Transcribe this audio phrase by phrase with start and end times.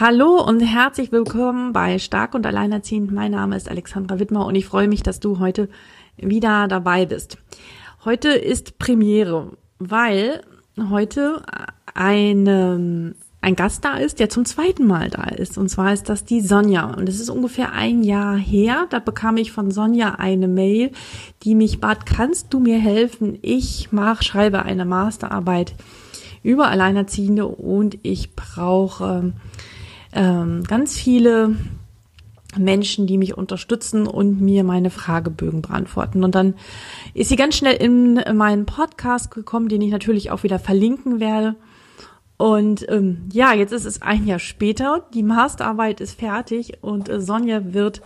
[0.00, 3.10] Hallo und herzlich willkommen bei Stark und Alleinerziehend.
[3.10, 5.68] Mein Name ist Alexandra Wittmer und ich freue mich, dass du heute
[6.16, 7.38] wieder dabei bist.
[8.04, 10.42] Heute ist Premiere, weil
[10.88, 11.42] heute
[11.94, 15.58] eine, ein Gast da ist, der zum zweiten Mal da ist.
[15.58, 16.94] Und zwar ist das die Sonja.
[16.94, 18.86] Und es ist ungefähr ein Jahr her.
[18.90, 20.92] Da bekam ich von Sonja eine Mail,
[21.42, 23.36] die mich bat, kannst du mir helfen?
[23.42, 25.74] Ich mach, schreibe eine Masterarbeit
[26.44, 29.32] über Alleinerziehende und ich brauche ähm,
[30.12, 31.56] ganz viele
[32.56, 36.24] Menschen, die mich unterstützen und mir meine Fragebögen beantworten.
[36.24, 36.54] Und dann
[37.14, 41.56] ist sie ganz schnell in meinen Podcast gekommen, den ich natürlich auch wieder verlinken werde.
[42.38, 47.20] Und ähm, ja, jetzt ist es ein Jahr später, die Masterarbeit ist fertig und äh,
[47.20, 48.00] Sonja wird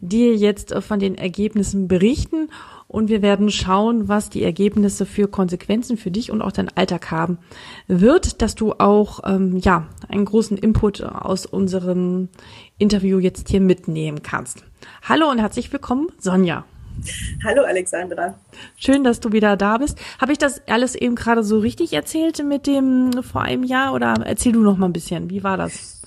[0.00, 2.50] dir jetzt äh, von den Ergebnissen berichten
[2.88, 7.12] und wir werden schauen, was die Ergebnisse für Konsequenzen für dich und auch deinen Alltag
[7.12, 7.38] haben
[7.86, 12.30] wird, dass du auch ähm, ja einen großen Input aus unserem
[12.78, 14.64] Interview jetzt hier mitnehmen kannst.
[15.08, 16.64] Hallo und herzlich willkommen, Sonja.
[17.44, 18.34] Hallo Alexandra.
[18.76, 19.98] Schön, dass du wieder da bist.
[20.20, 24.14] Habe ich das alles eben gerade so richtig erzählt mit dem vor einem Jahr oder
[24.24, 25.30] erzähl du noch mal ein bisschen?
[25.30, 25.98] Wie war das?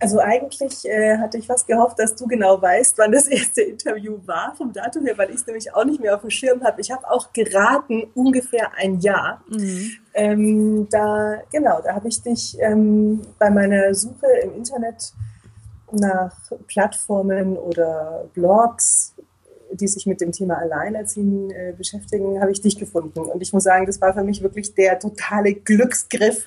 [0.00, 4.18] Also eigentlich äh, hatte ich fast gehofft, dass du genau weißt, wann das erste Interview
[4.26, 6.80] war, vom Datum her, weil ich es nämlich auch nicht mehr auf dem Schirm habe.
[6.80, 9.42] Ich habe auch geraten, ungefähr ein Jahr.
[9.48, 9.90] Mhm.
[10.14, 15.12] Ähm, da, genau, da habe ich dich ähm, bei meiner Suche im Internet
[15.92, 16.34] nach
[16.66, 19.14] Plattformen oder Blogs,
[19.72, 23.20] die sich mit dem Thema Alleinerziehen äh, beschäftigen, habe ich dich gefunden.
[23.20, 26.46] Und ich muss sagen, das war für mich wirklich der totale Glücksgriff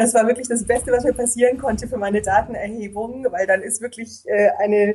[0.00, 3.82] das war wirklich das Beste, was mir passieren konnte für meine Datenerhebung, weil dann ist
[3.82, 4.94] wirklich äh, eine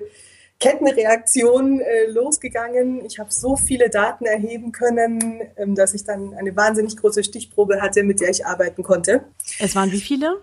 [0.59, 3.05] Kettenreaktion äh, losgegangen.
[3.05, 7.81] Ich habe so viele Daten erheben können, ähm, dass ich dann eine wahnsinnig große Stichprobe
[7.81, 9.25] hatte, mit der ich arbeiten konnte.
[9.59, 10.37] Es waren wie viele?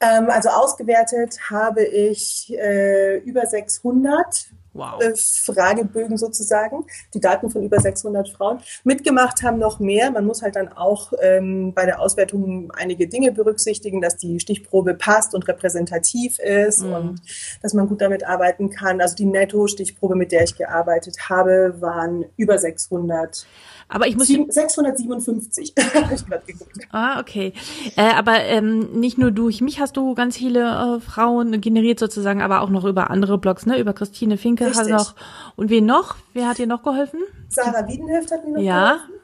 [0.00, 4.48] Ähm, also ausgewertet habe ich äh, über 600
[4.78, 5.02] wow.
[5.02, 8.60] äh, Fragebögen sozusagen, die Daten von über 600 Frauen.
[8.84, 10.10] Mitgemacht haben noch mehr.
[10.10, 14.94] Man muss halt dann auch ähm, bei der Auswertung einige Dinge berücksichtigen, dass die Stichprobe
[14.94, 16.92] passt und repräsentativ ist mhm.
[16.92, 17.20] und
[17.62, 19.00] dass man gut damit arbeiten kann.
[19.00, 23.46] Also die Netto-Stichprobe, mit der ich gearbeitet habe, waren über 600
[23.88, 26.78] aber ich muss 657 habe ich geguckt.
[26.90, 27.52] Ah, okay.
[27.96, 32.42] Äh, aber ähm, nicht nur durch mich hast du ganz viele äh, Frauen generiert sozusagen,
[32.42, 33.78] aber auch noch über andere Blogs, ne?
[33.78, 34.80] Über Christine Finke Richtig.
[34.80, 35.14] hast du noch.
[35.56, 36.16] Und wen noch?
[36.34, 37.20] Wer hat dir noch geholfen?
[37.48, 38.92] Sarah Wiedenhöft hat mir noch ja.
[38.92, 39.17] geholfen.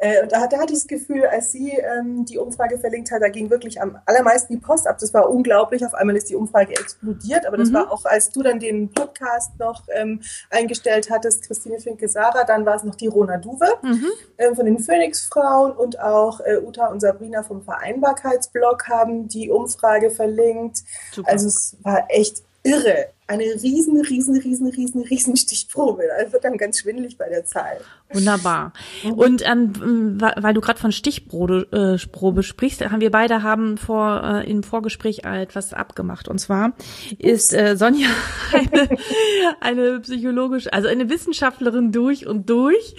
[0.00, 3.28] Äh, da, da hatte ich das Gefühl, als sie ähm, die Umfrage verlinkt hat, da
[3.28, 4.96] ging wirklich am allermeisten die Post ab.
[4.98, 5.84] Das war unglaublich.
[5.84, 7.44] Auf einmal ist die Umfrage explodiert.
[7.46, 7.74] Aber das mhm.
[7.74, 12.76] war auch, als du dann den Podcast noch ähm, eingestellt hattest, Christine Finke-Sarah, dann war
[12.76, 14.06] es noch die Rona Duwe mhm.
[14.38, 20.10] ähm, von den Phoenix-Frauen und auch äh, Uta und Sabrina vom Vereinbarkeitsblog haben die Umfrage
[20.10, 20.78] verlinkt.
[21.12, 21.30] Super.
[21.30, 26.02] Also es war echt irre eine riesen, riesen, riesen, riesen, riesen Stichprobe.
[26.18, 27.80] Da wird dann ganz schwindelig bei der Zahl.
[28.12, 28.72] Wunderbar.
[29.04, 29.12] Mhm.
[29.12, 34.24] Und ähm, weil du gerade von Stichprobe äh, Probe sprichst, haben wir beide haben vor
[34.24, 36.26] äh, im Vorgespräch etwas abgemacht.
[36.26, 36.72] Und zwar
[37.18, 38.08] ist äh, Sonja
[38.52, 38.88] eine,
[39.60, 42.96] eine psychologisch, also eine Wissenschaftlerin durch und durch.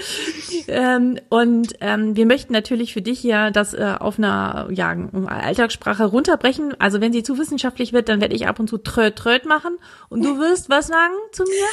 [0.69, 4.95] Ähm, und ähm, wir möchten natürlich für dich ja das äh, auf einer ja,
[5.27, 6.73] Alltagssprache runterbrechen.
[6.79, 9.77] Also wenn sie zu wissenschaftlich wird, dann werde ich ab und zu tröt tröt machen
[10.07, 11.67] und du wirst was sagen zu mir?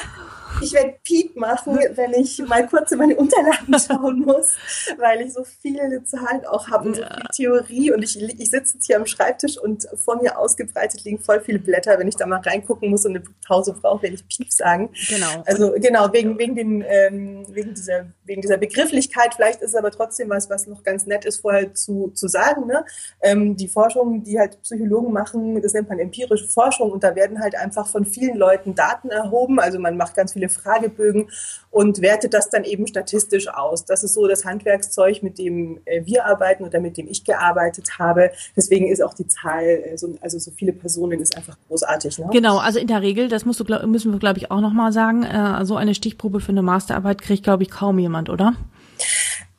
[0.61, 4.55] Ich werde Piep machen, wenn ich mal kurz in meine Unterlagen schauen muss,
[4.99, 7.93] weil ich so viele Zahlen auch habe und so viel Theorie.
[7.93, 11.59] Und ich, ich sitze jetzt hier am Schreibtisch und vor mir ausgebreitet liegen voll viele
[11.59, 11.99] Blätter.
[11.99, 14.91] Wenn ich da mal reingucken muss und eine Pause brauche, werde ich Piep sagen.
[15.09, 15.45] Genau.
[15.47, 19.35] Also genau, wegen, wegen, den, ähm, wegen, dieser, wegen dieser Begrifflichkeit.
[19.35, 22.67] Vielleicht ist es aber trotzdem was, was noch ganz nett ist, vorher zu, zu sagen.
[22.67, 22.85] Ne?
[23.23, 26.91] Ähm, die Forschung, die halt Psychologen machen, das nennt man empirische Forschung.
[26.91, 29.61] Und da werden halt einfach von vielen Leuten Daten erhoben.
[29.61, 31.31] Also man macht ganz viele viele Fragebögen
[31.71, 33.85] und wertet das dann eben statistisch aus.
[33.85, 37.99] Das ist so das Handwerkszeug, mit dem äh, wir arbeiten oder mit dem ich gearbeitet
[37.99, 38.31] habe.
[38.57, 42.19] Deswegen ist auch die Zahl, äh, also so viele Personen, ist einfach großartig.
[42.19, 42.29] Ne?
[42.33, 45.25] Genau, also in der Regel, das musst du, müssen wir, glaube ich, auch nochmal sagen,
[45.25, 48.55] äh, so eine Stichprobe für eine Masterarbeit kriegt, glaube ich, kaum jemand, oder?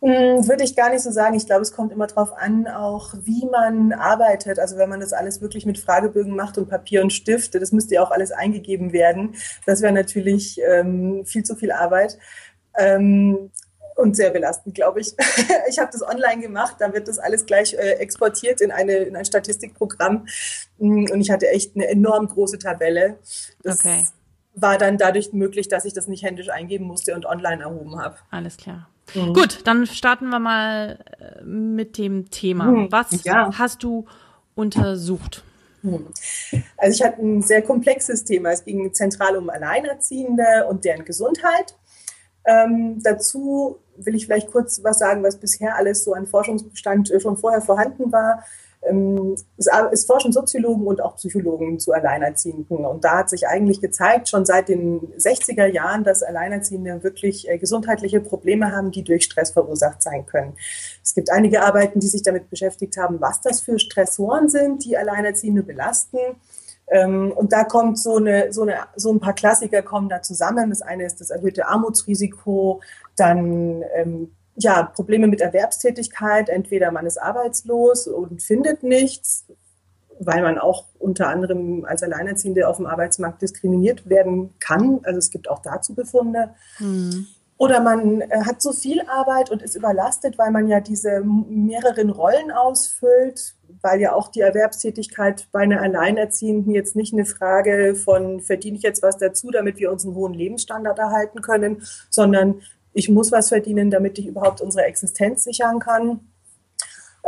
[0.02, 1.36] Hm, würde ich gar nicht so sagen.
[1.36, 4.58] Ich glaube, es kommt immer darauf an, auch wie man arbeitet.
[4.58, 7.96] Also wenn man das alles wirklich mit Fragebögen macht und Papier und Stift, das müsste
[7.96, 9.36] ja auch alles eingegeben werden.
[9.66, 12.18] Das wäre natürlich ähm, viel zu viel Arbeit.
[12.78, 13.52] Ähm,
[13.96, 15.14] und sehr belastend, glaube ich.
[15.70, 19.18] ich habe das online gemacht, da wird das alles gleich äh, exportiert in, eine, in
[19.18, 20.28] ein Statistikprogramm.
[20.80, 23.20] Hm, und ich hatte echt eine enorm große Tabelle.
[23.62, 24.08] Das okay.
[24.54, 28.16] war dann dadurch möglich, dass ich das nicht händisch eingeben musste und online erhoben habe.
[28.32, 28.89] Alles klar.
[29.16, 29.34] Mhm.
[29.34, 32.66] Gut, dann starten wir mal äh, mit dem Thema.
[32.66, 32.92] Mhm.
[32.92, 33.50] Was ja.
[33.58, 34.06] hast du
[34.56, 35.44] untersucht?
[35.82, 36.08] Mhm.
[36.78, 38.52] Also ich hatte ein sehr komplexes Thema.
[38.52, 41.76] Es ging zentral um Alleinerziehende und deren Gesundheit.
[42.46, 47.38] Ähm, dazu will ich vielleicht kurz was sagen, was bisher alles so an Forschungsbestand schon
[47.38, 48.44] vorher vorhanden war.
[48.82, 52.86] Ähm, es forschen Soziologen und auch Psychologen zu Alleinerziehenden.
[52.86, 57.58] Und da hat sich eigentlich gezeigt, schon seit den 60er Jahren, dass Alleinerziehende wirklich äh,
[57.58, 60.56] gesundheitliche Probleme haben, die durch Stress verursacht sein können.
[61.04, 64.98] Es gibt einige Arbeiten, die sich damit beschäftigt haben, was das für Stressoren sind, die
[64.98, 66.18] Alleinerziehende belasten.
[66.88, 70.70] Ähm, und da kommt so, eine, so, eine, so ein paar Klassiker kommen da zusammen.
[70.70, 72.82] Das eine ist das erhöhte Armutsrisiko,
[73.16, 76.50] dann ähm, ja, Probleme mit Erwerbstätigkeit.
[76.50, 79.46] Entweder man ist arbeitslos und findet nichts,
[80.20, 85.00] weil man auch unter anderem als Alleinerziehende auf dem Arbeitsmarkt diskriminiert werden kann.
[85.04, 86.52] Also es gibt auch dazu Befunde.
[86.80, 87.28] Mhm.
[87.58, 92.10] Oder man äh, hat so viel Arbeit und ist überlastet, weil man ja diese mehreren
[92.10, 98.40] Rollen ausfüllt, weil ja auch die Erwerbstätigkeit bei einer Alleinerziehenden jetzt nicht eine Frage von,
[98.40, 102.62] verdiene ich jetzt was dazu, damit wir uns einen hohen Lebensstandard erhalten können, sondern
[102.94, 106.22] ich muss was verdienen, damit ich überhaupt unsere Existenz sichern kann.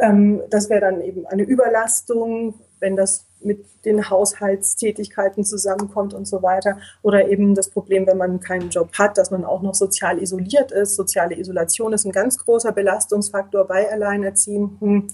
[0.01, 6.41] Ähm, das wäre dann eben eine Überlastung, wenn das mit den Haushaltstätigkeiten zusammenkommt und so
[6.43, 6.77] weiter.
[7.01, 10.71] Oder eben das Problem, wenn man keinen Job hat, dass man auch noch sozial isoliert
[10.71, 10.95] ist.
[10.95, 15.11] Soziale Isolation ist ein ganz großer Belastungsfaktor bei Alleinerziehenden.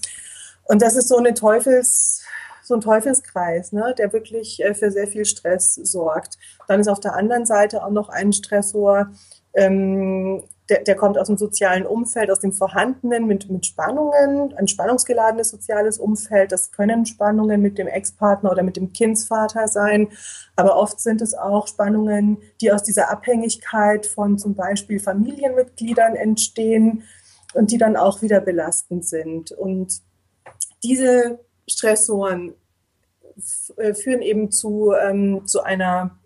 [0.64, 2.22] Und das ist so eine Teufels,
[2.62, 6.36] so ein Teufelskreis, ne, der wirklich äh, für sehr viel Stress sorgt.
[6.66, 9.10] Dann ist auf der anderen Seite auch noch ein Stressor,
[9.58, 14.68] ähm, der, der, kommt aus dem sozialen Umfeld, aus dem Vorhandenen mit, mit Spannungen, ein
[14.68, 16.52] spannungsgeladenes soziales Umfeld.
[16.52, 20.08] Das können Spannungen mit dem Ex-Partner oder mit dem Kindsvater sein,
[20.56, 27.04] aber oft sind es auch Spannungen, die aus dieser Abhängigkeit von zum Beispiel Familienmitgliedern entstehen
[27.54, 29.52] und die dann auch wieder belastend sind.
[29.52, 30.02] Und
[30.82, 32.54] diese Stressoren
[33.76, 36.17] äh, führen eben zu, ähm, zu einer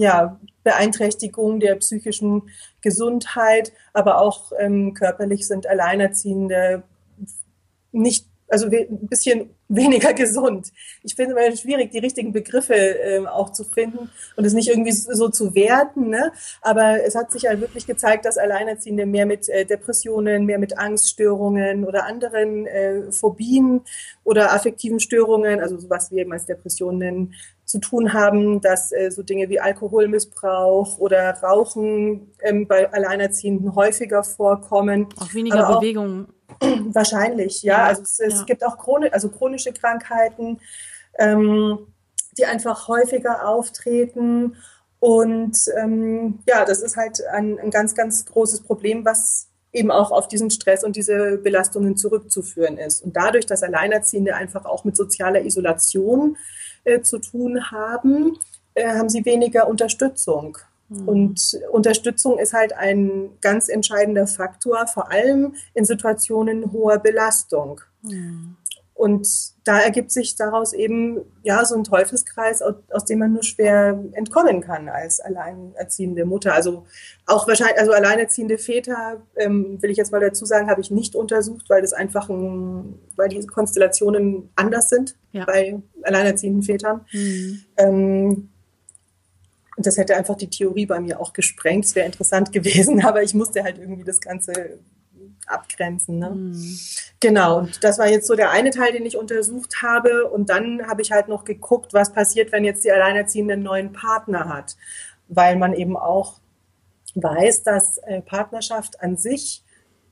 [0.00, 2.48] ja, Beeinträchtigung der psychischen
[2.80, 6.82] Gesundheit, aber auch ähm, körperlich sind Alleinerziehende
[7.92, 10.72] nicht, also ein bisschen weniger gesund.
[11.02, 14.92] Ich finde es schwierig, die richtigen Begriffe äh, auch zu finden und es nicht irgendwie
[14.92, 16.10] so zu werten.
[16.10, 16.32] Ne?
[16.60, 20.78] Aber es hat sich ja wirklich gezeigt, dass Alleinerziehende mehr mit äh, Depressionen, mehr mit
[20.78, 23.82] Angststörungen oder anderen äh, Phobien
[24.24, 27.34] oder affektiven Störungen, also was wir eben als Depressionen nennen,
[27.70, 34.24] zu tun haben, dass äh, so Dinge wie Alkoholmissbrauch oder Rauchen ähm, bei Alleinerziehenden häufiger
[34.24, 35.06] vorkommen.
[35.16, 36.26] Auch weniger Bewegung.
[36.92, 37.78] wahrscheinlich, ja.
[37.78, 38.44] ja also es, es ja.
[38.44, 40.60] gibt auch chroni also chronische Krankheiten,
[41.18, 41.78] ähm,
[42.36, 44.56] die einfach häufiger auftreten.
[44.98, 50.10] Und ähm, ja, das ist halt ein, ein ganz, ganz großes Problem, was eben auch
[50.10, 53.02] auf diesen Stress und diese Belastungen zurückzuführen ist.
[53.02, 56.36] Und dadurch, dass Alleinerziehende einfach auch mit sozialer Isolation
[56.84, 58.36] äh, zu tun haben,
[58.74, 60.58] äh, haben sie weniger Unterstützung.
[60.90, 61.08] Mhm.
[61.08, 67.80] Und Unterstützung ist halt ein ganz entscheidender Faktor, vor allem in Situationen hoher Belastung.
[68.02, 68.56] Mhm.
[69.00, 69.26] Und
[69.64, 73.98] da ergibt sich daraus eben ja so ein Teufelskreis, aus, aus, dem man nur schwer
[74.12, 76.52] entkommen kann als alleinerziehende Mutter.
[76.52, 76.84] Also
[77.24, 81.16] auch wahrscheinlich, also alleinerziehende Väter, ähm, will ich jetzt mal dazu sagen, habe ich nicht
[81.16, 85.46] untersucht, weil das einfach ein, weil die Konstellationen anders sind ja.
[85.46, 87.06] bei alleinerziehenden Vätern.
[87.10, 87.60] Mhm.
[87.78, 88.48] Ähm,
[89.86, 91.84] das hätte einfach die Theorie bei mir auch gesprengt.
[91.84, 94.78] Es wäre interessant gewesen, aber ich musste halt irgendwie das Ganze
[95.46, 96.18] abgrenzen.
[96.18, 96.30] Ne?
[96.30, 96.78] Mhm.
[97.20, 100.30] Genau, und das war jetzt so der eine Teil, den ich untersucht habe.
[100.30, 103.92] Und dann habe ich halt noch geguckt, was passiert, wenn jetzt die Alleinerziehende einen neuen
[103.92, 104.76] Partner hat.
[105.28, 106.40] Weil man eben auch
[107.14, 109.64] weiß, dass äh, Partnerschaft an sich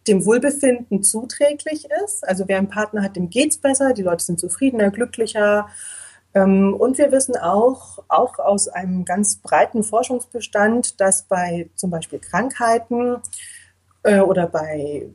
[0.06, 2.26] dem Wohlbefinden zuträglich ist.
[2.26, 5.68] Also wer einen Partner hat, dem geht's besser, die Leute sind zufriedener, glücklicher.
[6.34, 12.18] Ähm, und wir wissen auch, auch aus einem ganz breiten Forschungsbestand, dass bei zum Beispiel
[12.18, 13.16] Krankheiten
[14.02, 15.08] äh, oder bei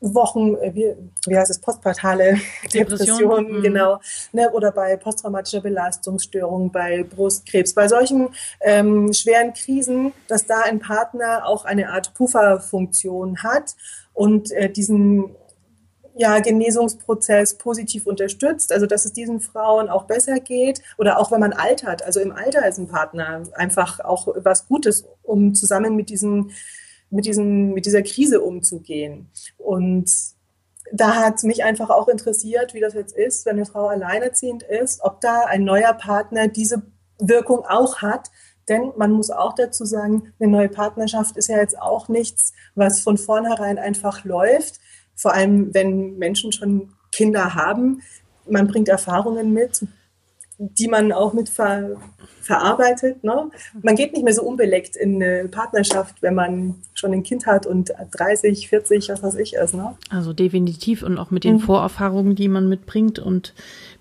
[0.00, 0.94] Wochen, äh, wie,
[1.26, 2.38] wie heißt es, postpartale
[2.74, 3.62] Depressionen, Depression, mhm.
[3.62, 4.00] genau,
[4.32, 8.28] ne, oder bei posttraumatischer Belastungsstörung, bei Brustkrebs, bei solchen
[8.60, 13.74] ähm, schweren Krisen, dass da ein Partner auch eine Art Pufferfunktion hat
[14.12, 15.34] und äh, diesen
[16.18, 21.40] ja, Genesungsprozess positiv unterstützt, also dass es diesen Frauen auch besser geht oder auch wenn
[21.40, 26.08] man altert, also im Alter ist ein Partner einfach auch was Gutes, um zusammen mit
[26.08, 26.52] diesen
[27.10, 29.30] mit, diesen, mit dieser Krise umzugehen.
[29.58, 30.10] Und
[30.92, 35.02] da hat mich einfach auch interessiert, wie das jetzt ist, wenn eine Frau alleinerziehend ist,
[35.02, 36.82] ob da ein neuer Partner diese
[37.18, 38.30] Wirkung auch hat.
[38.68, 43.00] Denn man muss auch dazu sagen, eine neue Partnerschaft ist ja jetzt auch nichts, was
[43.00, 44.80] von vornherein einfach läuft.
[45.16, 48.02] Vor allem, wenn Menschen schon Kinder haben.
[48.48, 49.86] Man bringt Erfahrungen mit,
[50.58, 51.96] die man auch mit ver
[52.42, 53.24] verarbeitet.
[53.24, 53.50] Ne?
[53.82, 57.66] Man geht nicht mehr so unbeleckt in eine Partnerschaft, wenn man schon ein Kind hat
[57.66, 59.74] und 30, 40, was weiß ich ist.
[59.74, 59.96] Ne?
[60.10, 61.60] Also definitiv und auch mit den mhm.
[61.60, 63.52] Vorerfahrungen, die man mitbringt und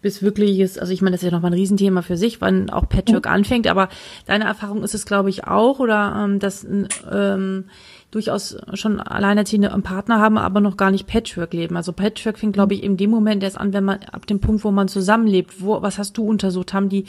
[0.03, 2.69] bis wirklich ist, also ich meine, das ist ja nochmal ein Riesenthema für sich, wann
[2.69, 3.31] auch Patchwork mhm.
[3.31, 3.89] anfängt, aber
[4.27, 7.65] deine Erfahrung ist es, glaube ich, auch, oder ähm, dass ähm,
[8.11, 11.75] durchaus schon alleinerziehende Partner haben, aber noch gar nicht Patchwork leben.
[11.75, 14.63] Also Patchwork fängt, glaube ich, in dem Moment erst an, wenn man ab dem Punkt,
[14.63, 15.61] wo man zusammenlebt.
[15.61, 16.73] Wo, was hast du untersucht?
[16.73, 17.05] Haben die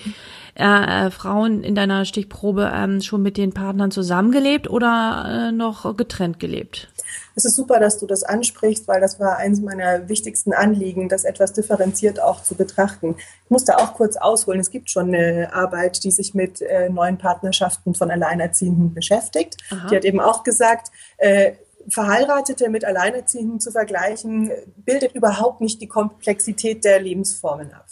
[0.54, 5.96] äh, äh, Frauen in deiner Stichprobe ähm, schon mit den Partnern zusammengelebt oder äh, noch
[5.96, 6.88] getrennt gelebt?
[7.36, 11.24] Es ist super, dass du das ansprichst, weil das war eines meiner wichtigsten Anliegen, das
[11.24, 13.14] etwas differenziert auch zu betrachten.
[13.44, 14.58] Ich muss da auch kurz ausholen.
[14.58, 19.58] Es gibt schon eine Arbeit, die sich mit äh, neuen Partnerschaften von Alleinerziehenden beschäftigt.
[19.70, 19.88] Aha.
[19.88, 20.88] Die hat eben auch gesagt,
[21.18, 21.52] äh,
[21.88, 27.86] Verheiratete mit Alleinerziehenden zu vergleichen, bildet überhaupt nicht die Komplexität der Lebensformen ab.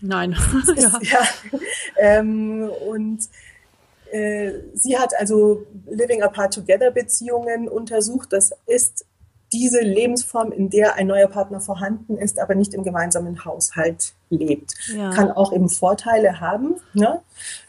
[0.00, 0.34] Nein.
[0.76, 0.98] ja.
[1.02, 1.20] ja
[1.98, 3.28] ähm, und
[4.12, 8.32] sie hat also Living Apart Together Beziehungen untersucht.
[8.32, 9.06] Das ist
[9.52, 14.74] diese Lebensform, in der ein neuer Partner vorhanden ist, aber nicht im gemeinsamen Haushalt lebt.
[14.94, 15.10] Ja.
[15.10, 16.76] Kann auch eben Vorteile haben.
[16.94, 17.20] Ne?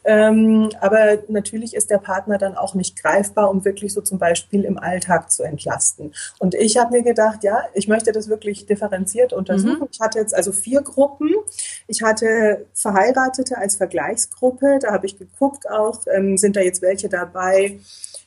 [0.04, 4.64] Ähm, aber natürlich ist der Partner dann auch nicht greifbar, um wirklich so zum Beispiel
[4.64, 6.14] im Alltag zu entlasten.
[6.40, 9.80] Und ich habe mir gedacht, ja, ich möchte das wirklich differenziert untersuchen.
[9.80, 9.90] Mhm.
[9.92, 11.30] Ich hatte jetzt also vier Gruppen.
[11.88, 14.80] Ich hatte Verheiratete als Vergleichsgruppe.
[14.82, 17.80] Da habe ich geguckt auch, ähm, sind da jetzt welche dabei,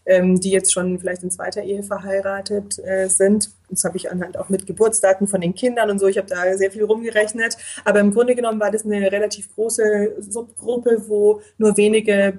[0.07, 3.51] ähm, die jetzt schon vielleicht in zweiter Ehe verheiratet äh, sind.
[3.69, 6.07] Das habe ich anhand auch mit Geburtsdaten von den Kindern und so.
[6.07, 7.57] Ich habe da sehr viel rumgerechnet.
[7.85, 12.39] Aber im Grunde genommen war das eine relativ große Subgruppe, wo nur wenige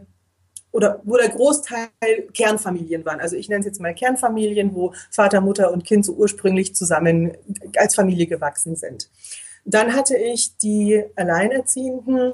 [0.72, 1.90] oder wo der Großteil
[2.34, 3.20] Kernfamilien waren.
[3.20, 7.36] Also ich nenne es jetzt mal Kernfamilien, wo Vater, Mutter und Kind so ursprünglich zusammen
[7.76, 9.10] als Familie gewachsen sind.
[9.66, 12.34] Dann hatte ich die alleinerziehenden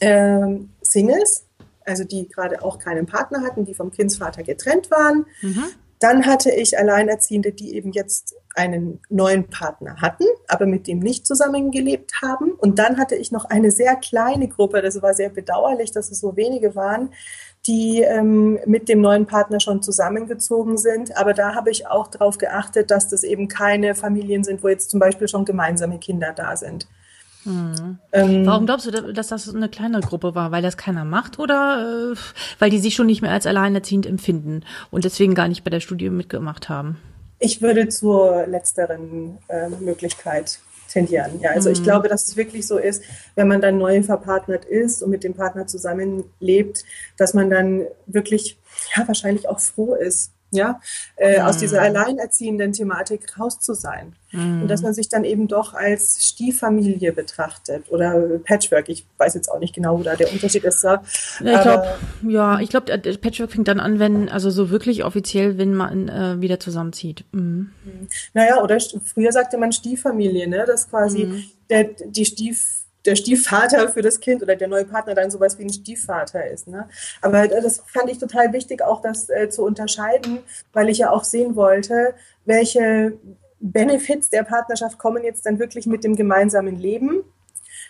[0.00, 1.44] äh, Singles,
[1.84, 5.26] also die gerade auch keinen Partner hatten, die vom Kindsvater getrennt waren.
[5.42, 5.64] Mhm.
[6.00, 11.26] Dann hatte ich Alleinerziehende, die eben jetzt einen neuen Partner hatten, aber mit dem nicht
[11.26, 12.52] zusammengelebt haben.
[12.52, 16.20] Und dann hatte ich noch eine sehr kleine Gruppe, das war sehr bedauerlich, dass es
[16.20, 17.10] so wenige waren,
[17.66, 21.16] die ähm, mit dem neuen Partner schon zusammengezogen sind.
[21.18, 24.90] Aber da habe ich auch darauf geachtet, dass das eben keine Familien sind, wo jetzt
[24.90, 26.88] zum Beispiel schon gemeinsame Kinder da sind.
[27.44, 27.98] Hm.
[28.12, 30.52] Ähm, Warum glaubst du, dass das eine kleine Gruppe war?
[30.52, 32.16] Weil das keiner macht oder äh,
[32.58, 35.80] weil die sich schon nicht mehr als alleinerziehend empfinden und deswegen gar nicht bei der
[35.80, 36.98] Studie mitgemacht haben?
[37.38, 41.40] Ich würde zur letzteren äh, Möglichkeit tendieren.
[41.40, 41.74] Ja, also mhm.
[41.74, 43.02] ich glaube, dass es wirklich so ist,
[43.34, 46.84] wenn man dann neu verpartnert ist und mit dem Partner zusammenlebt,
[47.16, 48.58] dass man dann wirklich
[48.94, 50.80] ja wahrscheinlich auch froh ist, ja,
[51.16, 51.46] äh, mhm.
[51.46, 54.14] aus dieser alleinerziehenden Thematik raus zu sein.
[54.32, 54.62] Mhm.
[54.62, 58.88] Und dass man sich dann eben doch als Stieffamilie betrachtet oder Patchwork.
[58.88, 60.82] Ich weiß jetzt auch nicht genau, wo da der Unterschied ist.
[60.82, 61.02] Ja,
[61.40, 61.86] ich glaube,
[62.28, 66.40] ja, ich glaube, Patchwork fängt dann an, wenn, also so wirklich offiziell, wenn man äh,
[66.40, 67.24] wieder zusammenzieht.
[67.32, 67.70] Mhm.
[67.84, 68.08] mhm.
[68.34, 70.64] Naja, oder früher sagte man Stieffamilie, ne?
[70.66, 71.44] Das quasi mhm.
[71.68, 75.64] der, die Stief der Stiefvater für das Kind oder der neue Partner dann sowas wie
[75.64, 76.68] ein Stiefvater ist.
[76.68, 76.88] Ne?
[77.22, 80.40] Aber das fand ich total wichtig, auch das äh, zu unterscheiden,
[80.72, 82.14] weil ich ja auch sehen wollte,
[82.44, 83.14] welche
[83.60, 87.24] Benefits der Partnerschaft kommen jetzt dann wirklich mit dem gemeinsamen Leben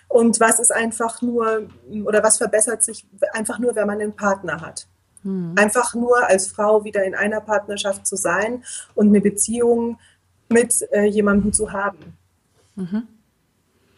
[0.07, 1.69] und was ist einfach nur
[2.03, 4.87] oder was verbessert sich einfach nur, wenn man einen Partner hat.
[5.23, 5.53] Hm.
[5.57, 8.63] Einfach nur als Frau wieder in einer Partnerschaft zu sein
[8.95, 9.99] und eine Beziehung
[10.49, 12.17] mit äh, jemandem zu haben.
[12.75, 13.07] Mhm.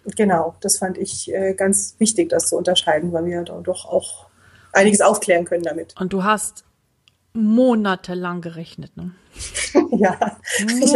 [0.05, 4.27] Genau, das fand ich äh, ganz wichtig, das zu unterscheiden, weil wir da doch auch
[4.73, 5.95] einiges aufklären können damit.
[5.99, 6.65] Und du hast
[7.33, 9.11] monatelang gerechnet, ne?
[9.91, 10.37] ja.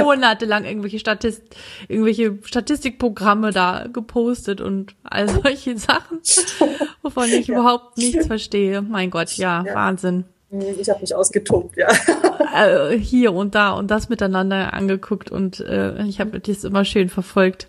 [0.04, 1.42] Monatelang irgendwelche, Statist
[1.88, 6.20] irgendwelche Statistikprogramme da gepostet und all solche Sachen,
[7.02, 7.56] wovon ich ja.
[7.56, 8.82] überhaupt nichts verstehe.
[8.82, 9.74] Mein Gott, ja, ja.
[9.74, 10.26] Wahnsinn.
[10.50, 11.90] Ich habe mich ausgetobt, ja.
[12.56, 17.10] Äh, hier und da und das miteinander angeguckt und äh, ich habe das immer schön
[17.10, 17.68] verfolgt,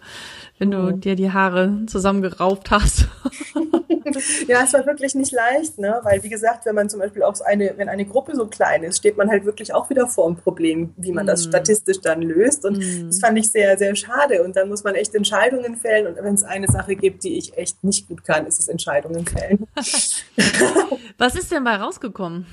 [0.58, 1.00] wenn du mhm.
[1.00, 3.08] dir die Haare zusammengerauft hast.
[4.46, 6.00] ja, es war wirklich nicht leicht, ne?
[6.02, 8.98] Weil wie gesagt, wenn man zum Beispiel auch eine, wenn eine Gruppe so klein ist,
[8.98, 11.50] steht man halt wirklich auch wieder vor einem Problem, wie man das mhm.
[11.50, 12.64] statistisch dann löst.
[12.64, 13.08] Und mm.
[13.08, 14.42] das fand ich sehr, sehr schade.
[14.42, 16.06] Und dann muss man echt Entscheidungen fällen.
[16.06, 19.26] Und wenn es eine Sache gibt, die ich echt nicht gut kann, ist es Entscheidungen
[19.26, 19.66] fällen.
[21.18, 22.46] Was ist denn bei rausgekommen?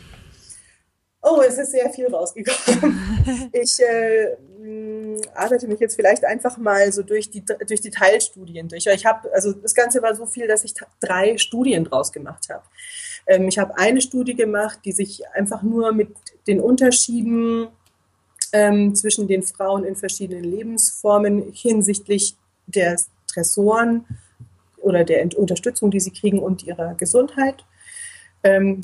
[1.27, 3.49] Oh, es ist sehr viel rausgekommen.
[3.51, 8.67] ich äh, mm, arbeite mich jetzt vielleicht einfach mal so durch die, durch die Teilstudien
[8.67, 8.85] durch.
[8.85, 12.63] Ich habe, also das Ganze war so viel, dass ich drei Studien draus gemacht habe.
[13.25, 16.09] Ähm, ich habe eine Studie gemacht, die sich einfach nur mit
[16.45, 17.69] den Unterschieden
[18.53, 24.05] ähm, zwischen den Frauen in verschiedenen Lebensformen hinsichtlich der Stressoren
[24.77, 27.65] oder der Unterstützung, die sie kriegen und ihrer Gesundheit
[28.45, 28.81] ähm,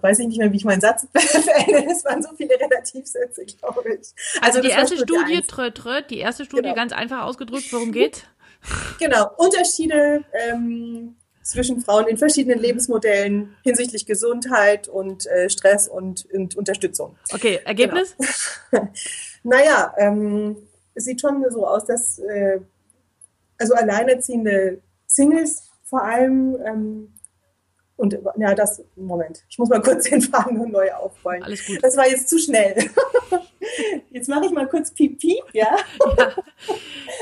[0.00, 1.90] weiß ich nicht mehr, wie ich meinen Satz beende.
[1.90, 4.12] Es waren so viele Relativsätze, glaube ich.
[4.40, 6.74] Also, also die erste Studie, trö, trö, die erste Studie genau.
[6.74, 8.26] ganz einfach ausgedrückt, worum geht?
[8.98, 16.56] Genau, Unterschiede ähm, zwischen Frauen in verschiedenen Lebensmodellen hinsichtlich Gesundheit und äh, Stress und, und,
[16.56, 17.16] Unterstützung.
[17.32, 18.16] Okay, Ergebnis?
[18.70, 18.88] Genau.
[19.42, 20.56] naja, ähm,
[20.94, 22.60] es sieht schon so aus, dass äh,
[23.58, 27.13] also alleinerziehende Singles vor allem ähm,
[27.96, 31.42] und ja, das, Moment, ich muss mal kurz den Faden neu aufrollen.
[31.42, 31.78] Alles gut.
[31.82, 32.74] Das war jetzt zu schnell.
[34.10, 35.76] Jetzt mache ich mal kurz Piep Piep, ja?
[36.18, 36.32] ja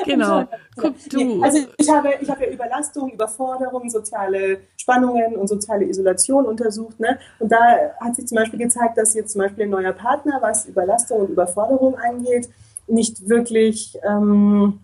[0.04, 0.44] genau.
[0.76, 1.42] Guck du.
[1.42, 6.98] Also ich habe, ich habe ja Überlastung, Überforderung, soziale Spannungen und soziale Isolation untersucht.
[6.98, 7.18] Ne?
[7.38, 10.66] Und da hat sich zum Beispiel gezeigt, dass jetzt zum Beispiel ein neuer Partner, was
[10.66, 12.48] Überlastung und Überforderung angeht,
[12.86, 14.80] nicht wirklich ähm,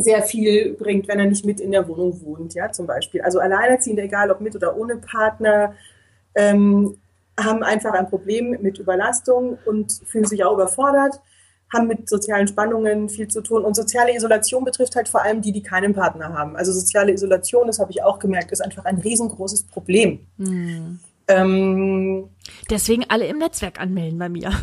[0.00, 3.22] sehr viel bringt, wenn er nicht mit in der Wohnung wohnt, ja, zum Beispiel.
[3.22, 5.74] Also Alleinerziehende, egal ob mit oder ohne Partner,
[6.34, 6.96] ähm,
[7.38, 11.20] haben einfach ein Problem mit Überlastung und fühlen sich auch überfordert,
[11.72, 13.64] haben mit sozialen Spannungen viel zu tun.
[13.64, 16.56] Und soziale Isolation betrifft halt vor allem die, die keinen Partner haben.
[16.56, 20.26] Also soziale Isolation, das habe ich auch gemerkt, ist einfach ein riesengroßes Problem.
[20.36, 20.98] Mhm.
[21.30, 22.30] Ähm,
[22.70, 24.50] Deswegen alle im Netzwerk anmelden bei mir.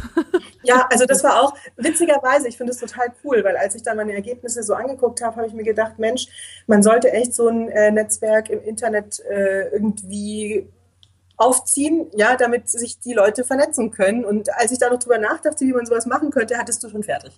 [0.64, 3.96] Ja, also das war auch witzigerweise, ich finde es total cool, weil als ich dann
[3.96, 6.28] meine Ergebnisse so angeguckt habe, habe ich mir gedacht, Mensch,
[6.68, 10.68] man sollte echt so ein äh, Netzwerk im Internet äh, irgendwie
[11.38, 14.26] aufziehen, ja, damit sich die Leute vernetzen können.
[14.26, 17.04] Und als ich da noch drüber nachdachte, wie man sowas machen könnte, hattest du schon
[17.04, 17.32] fertig.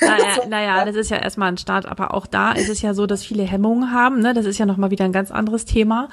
[0.00, 0.84] Naja, so, naja ja.
[0.84, 3.42] das ist ja erstmal ein Start, aber auch da ist es ja so, dass viele
[3.42, 4.20] Hemmungen haben.
[4.20, 4.34] Ne?
[4.34, 6.08] Das ist ja nochmal wieder ein ganz anderes Thema.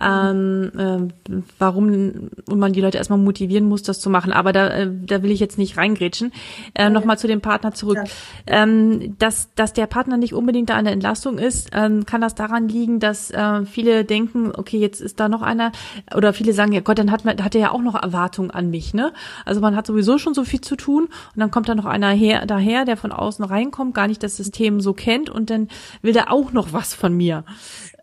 [0.00, 4.32] Ähm, äh, warum und man die Leute erstmal motivieren muss, das zu machen.
[4.32, 6.32] Aber da, äh, da will ich jetzt nicht reingrätschen.
[6.74, 6.92] Äh, okay.
[6.92, 7.98] Nochmal zu dem Partner zurück.
[7.98, 8.62] Ja.
[8.62, 12.68] Ähm, dass, dass der Partner nicht unbedingt da eine Entlastung ist, ähm, kann das daran
[12.68, 15.72] liegen, dass äh, viele denken, okay, jetzt ist da noch einer,
[16.14, 18.70] oder viele sagen, ja, Gott, dann hat man, hat er ja auch noch Erwartungen an
[18.70, 19.12] mich, ne?
[19.44, 22.10] Also man hat sowieso schon so viel zu tun und dann kommt da noch einer
[22.10, 25.68] her, daher, der von außen reinkommt, gar nicht das System so kennt und dann
[26.02, 27.44] will der auch noch was von mir.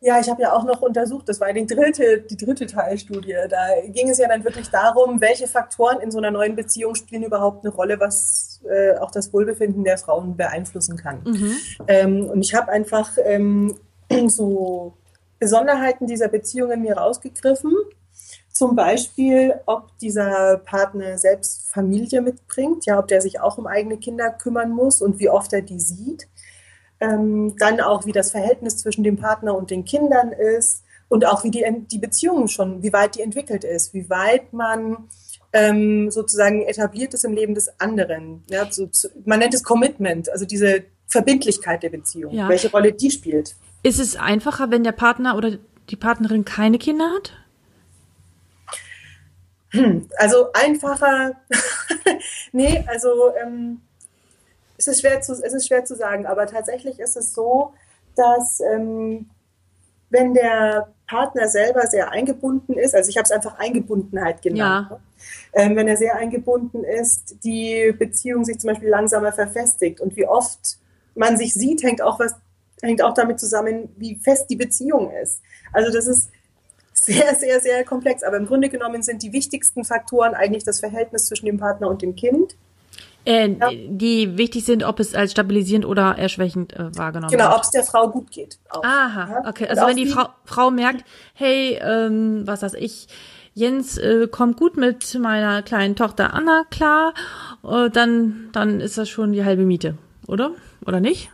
[0.02, 3.36] Ja, ich habe ja auch noch untersucht, das war die dritte, die dritte Teilstudie.
[3.50, 7.24] Da ging es ja dann wirklich darum, welche Faktoren in so einer neuen Beziehung spielen
[7.24, 11.22] überhaupt eine Rolle, was äh, auch das Wohlbefinden der Frauen beeinflussen kann.
[11.26, 11.56] Mhm.
[11.88, 13.76] Ähm, und ich habe einfach ähm,
[14.28, 14.94] so
[15.40, 17.74] Besonderheiten dieser Beziehungen mir rausgegriffen
[18.58, 23.98] zum Beispiel, ob dieser Partner selbst Familie mitbringt, ja, ob der sich auch um eigene
[23.98, 26.28] Kinder kümmern muss und wie oft er die sieht.
[27.00, 31.44] Ähm, dann auch, wie das Verhältnis zwischen dem Partner und den Kindern ist und auch
[31.44, 35.08] wie die, die Beziehung schon, wie weit die entwickelt ist, wie weit man
[35.54, 38.44] ähm, sozusagen etabliert ist im Leben des anderen.
[38.50, 38.90] Ja, so,
[39.26, 42.50] man nennt es Commitment, also diese Verbindlichkeit der Beziehung, ja.
[42.50, 43.56] welche Rolle die spielt.
[43.84, 45.58] Ist es einfacher, wenn der Partner oder
[45.90, 47.34] die Partnerin keine Kinder hat?
[49.72, 51.34] Hm, also einfacher,
[52.52, 53.82] nee, also ähm,
[54.78, 57.74] es, ist schwer zu, es ist schwer zu sagen, aber tatsächlich ist es so,
[58.16, 59.30] dass ähm,
[60.10, 65.00] wenn der Partner selber sehr eingebunden ist, also ich habe es einfach Eingebundenheit genannt, ja.
[65.54, 70.28] ähm, wenn er sehr eingebunden ist, die Beziehung sich zum Beispiel langsamer verfestigt und wie
[70.28, 70.78] oft
[71.16, 72.36] man sich sieht, hängt auch was
[72.82, 75.42] hängt auch damit zusammen, wie fest die Beziehung ist.
[75.74, 76.30] Also das ist
[76.94, 78.24] sehr, sehr, sehr komplex.
[78.24, 82.02] Aber im Grunde genommen sind die wichtigsten Faktoren eigentlich das Verhältnis zwischen dem Partner und
[82.02, 82.56] dem Kind.
[83.28, 83.70] Äh, ja.
[83.90, 87.50] Die wichtig sind, ob es als stabilisierend oder erschwächend äh, wahrgenommen genau, wird.
[87.50, 88.58] Genau, ob es der Frau gut geht.
[88.70, 88.82] Auch.
[88.86, 89.50] Aha, ja?
[89.50, 89.68] okay.
[89.68, 93.08] Also wenn die, die Frau, Frau merkt, hey, ähm, was weiß ich,
[93.54, 97.14] Jens äh, kommt gut mit meiner kleinen Tochter Anna klar,
[97.66, 100.52] äh, dann, dann ist das schon die halbe Miete, oder?
[100.86, 101.30] Oder nicht?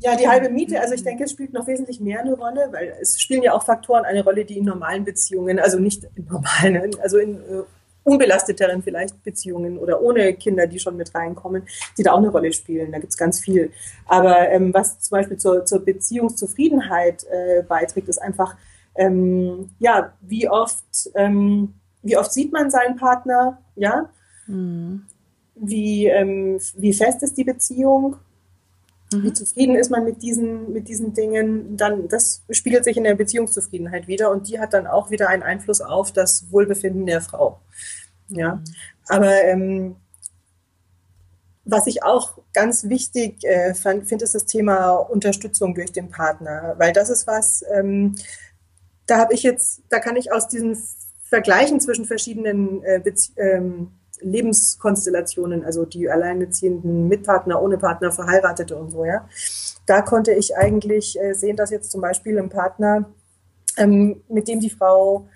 [0.00, 2.96] Ja, die halbe Miete, also ich denke, es spielt noch wesentlich mehr eine Rolle, weil
[3.00, 6.96] es spielen ja auch Faktoren eine Rolle, die in normalen Beziehungen, also nicht in normalen,
[7.00, 7.62] also in äh,
[8.08, 11.62] unbelasteteren vielleicht Beziehungen oder ohne Kinder, die schon mit reinkommen,
[11.96, 12.90] die da auch eine Rolle spielen.
[12.92, 13.70] Da gibt es ganz viel.
[14.06, 18.56] Aber ähm, was zum Beispiel zur, zur Beziehungszufriedenheit äh, beiträgt, ist einfach,
[18.94, 24.10] ähm, ja, wie oft, ähm, wie oft sieht man seinen Partner, ja?
[24.46, 25.04] Mhm.
[25.54, 28.16] Wie, ähm, wie fest ist die Beziehung?
[29.12, 29.22] Mhm.
[29.22, 31.76] Wie zufrieden ist man mit diesen, mit diesen Dingen?
[31.76, 35.42] Dann, das spiegelt sich in der Beziehungszufriedenheit wieder und die hat dann auch wieder einen
[35.42, 37.60] Einfluss auf das Wohlbefinden der Frau.
[38.28, 38.64] Ja, mhm.
[39.08, 39.96] aber ähm,
[41.64, 46.92] was ich auch ganz wichtig äh, finde, ist das Thema Unterstützung durch den Partner, weil
[46.92, 48.16] das ist was, ähm,
[49.06, 50.78] da habe ich jetzt, da kann ich aus diesen
[51.22, 53.02] Vergleichen zwischen verschiedenen äh,
[53.36, 59.28] ähm, Lebenskonstellationen, also die alleinerziehenden mit Partner, ohne Partner, Verheiratete und so, ja.
[59.86, 63.10] Da konnte ich eigentlich äh, sehen, dass jetzt zum Beispiel ein Partner,
[63.76, 65.28] ähm, mit dem die Frau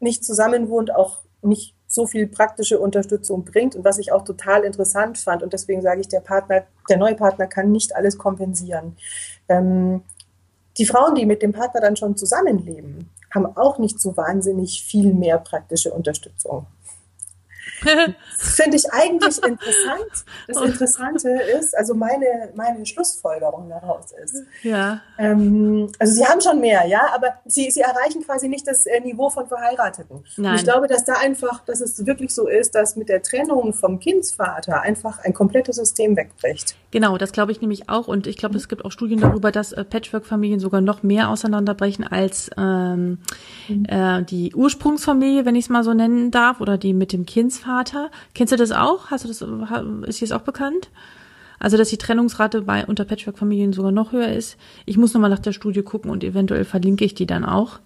[0.00, 4.64] nicht zusammen wohnt, auch nicht so viel praktische Unterstützung bringt und was ich auch total
[4.64, 8.96] interessant fand und deswegen sage ich, der Partner, der neue Partner kann nicht alles kompensieren.
[9.48, 10.02] Ähm,
[10.76, 15.14] die Frauen, die mit dem Partner dann schon zusammenleben, haben auch nicht so wahnsinnig viel
[15.14, 16.66] mehr praktische Unterstützung.
[18.36, 20.24] Finde ich eigentlich interessant.
[20.48, 24.42] Das Interessante ist, also meine, meine Schlussfolgerung daraus ist.
[24.62, 25.00] Ja.
[25.18, 29.00] Ähm, also sie haben schon mehr, ja, aber sie, sie erreichen quasi nicht das äh,
[29.00, 30.24] Niveau von Verheirateten.
[30.36, 30.52] Nein.
[30.52, 33.72] Und ich glaube, dass da einfach, dass es wirklich so ist, dass mit der Trennung
[33.72, 36.76] vom Kindsvater einfach ein komplettes System wegbricht.
[36.90, 38.08] Genau, das glaube ich nämlich auch.
[38.08, 42.06] Und ich glaube, es gibt auch Studien darüber, dass äh, Patchwork-Familien sogar noch mehr auseinanderbrechen
[42.06, 43.18] als ähm,
[43.68, 43.84] mhm.
[43.88, 48.10] äh, die Ursprungsfamilie, wenn ich es mal so nennen darf, oder die mit dem Kindsvater.
[48.34, 49.10] Kennst du das auch?
[49.10, 49.40] Hast du das,
[50.08, 50.90] ist dir das auch bekannt?
[51.58, 54.56] Also, dass die Trennungsrate bei unter Patchwork-Familien sogar noch höher ist.
[54.86, 57.78] Ich muss nochmal nach der Studie gucken und eventuell verlinke ich die dann auch.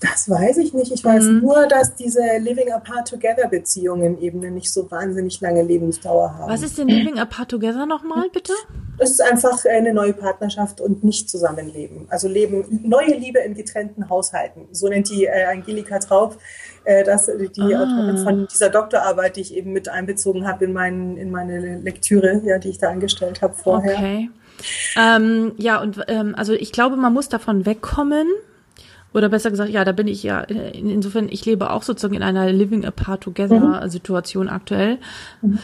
[0.00, 0.90] Das weiß ich nicht.
[0.90, 1.40] Ich weiß mhm.
[1.40, 6.50] nur, dass diese Living Apart Together Beziehungen eben nicht so wahnsinnig lange Lebensdauer haben.
[6.50, 8.52] Was ist denn Living Apart Together nochmal, bitte?
[8.98, 12.06] Das ist einfach eine neue Partnerschaft und nicht Zusammenleben.
[12.08, 14.66] Also Leben, neue Liebe in getrennten Haushalten.
[14.72, 16.36] So nennt die äh, Angelika Traub
[16.84, 17.82] äh, das, die ah.
[17.82, 22.40] Autorin von dieser Doktorarbeit, die ich eben mit einbezogen habe in, mein, in meine Lektüre,
[22.44, 23.96] ja, die ich da angestellt habe vorher.
[23.96, 24.30] Okay.
[24.96, 28.28] Ähm, ja, und ähm, also ich glaube, man muss davon wegkommen,
[29.14, 32.50] oder besser gesagt, ja, da bin ich ja, insofern, ich lebe auch sozusagen in einer
[32.50, 33.88] Living Apart Together mhm.
[33.90, 34.98] Situation aktuell
[35.42, 35.58] mhm.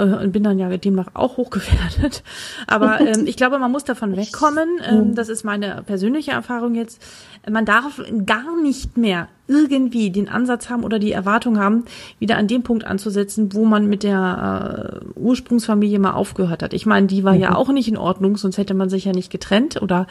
[0.22, 2.22] und bin dann ja demnach auch hochgefährdet.
[2.66, 4.80] Aber ähm, ich glaube, man muss davon wegkommen.
[4.88, 5.14] Ähm, mhm.
[5.14, 7.02] das ist meine persönliche Erfahrung jetzt.
[7.48, 11.84] Man darf gar nicht mehr irgendwie den Ansatz haben oder die Erwartung haben,
[12.20, 16.72] wieder an dem Punkt anzusetzen, wo man mit der äh, Ursprungsfamilie mal aufgehört hat.
[16.72, 17.40] Ich meine, die war mhm.
[17.40, 20.06] ja auch nicht in Ordnung, sonst hätte man sich ja nicht getrennt oder,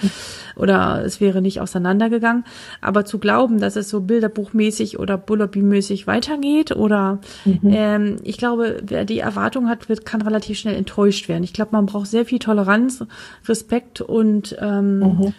[0.58, 2.44] oder es wäre nicht auseinandergegangen.
[2.82, 7.60] Aber zu glauben, dass es so bilderbuchmäßig oder Bullerby-mäßig weitergeht oder mhm.
[7.64, 11.44] ähm, ich glaube, wer die Erwartung hat, wird, kann relativ schnell enttäuscht werden.
[11.44, 13.06] Ich glaube, man braucht sehr viel Toleranz,
[13.48, 15.34] Respekt und ähm, mhm.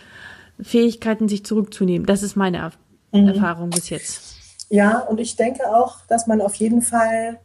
[0.63, 2.07] Fähigkeiten, sich zurückzunehmen.
[2.07, 3.29] Das ist meine Erfahrung mhm.
[3.29, 4.37] Erfahrung bis jetzt.
[4.69, 7.41] Ja, und ich denke auch, dass man auf jeden Fall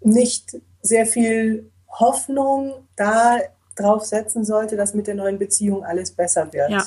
[0.00, 3.38] nicht sehr viel Hoffnung da
[3.76, 6.70] drauf setzen sollte, dass mit der neuen Beziehung alles besser wird.
[6.70, 6.84] Ja.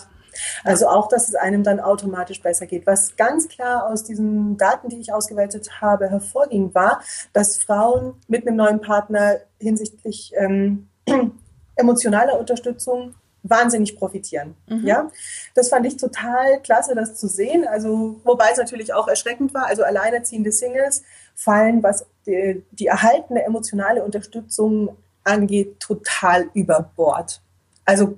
[0.64, 2.88] Also auch, dass es einem dann automatisch besser geht.
[2.88, 7.02] Was ganz klar aus diesen Daten, die ich ausgewertet habe, hervorging, war,
[7.34, 10.88] dass Frauen mit einem neuen Partner hinsichtlich ähm,
[11.76, 14.56] emotionaler Unterstützung wahnsinnig profitieren.
[14.68, 14.88] Mhm.
[14.88, 15.12] Ja,
[15.54, 17.68] das fand ich total klasse, das zu sehen.
[17.68, 19.68] Also, wobei es natürlich auch erschreckend war.
[19.68, 21.04] Also, alleinerziehende Singles
[21.36, 27.42] fallen, was die, die erhaltene emotionale Unterstützung angeht, total über Bord.
[27.86, 28.18] Also,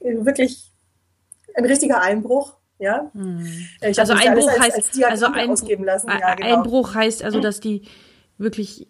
[0.00, 0.70] wirklich
[1.54, 2.54] ein richtiger Einbruch.
[2.78, 3.46] Ja, mhm.
[3.80, 6.56] also Einbruch als, heißt, als also Einbruch, ja, genau.
[6.56, 7.82] Einbruch heißt also, dass die
[8.36, 8.88] wirklich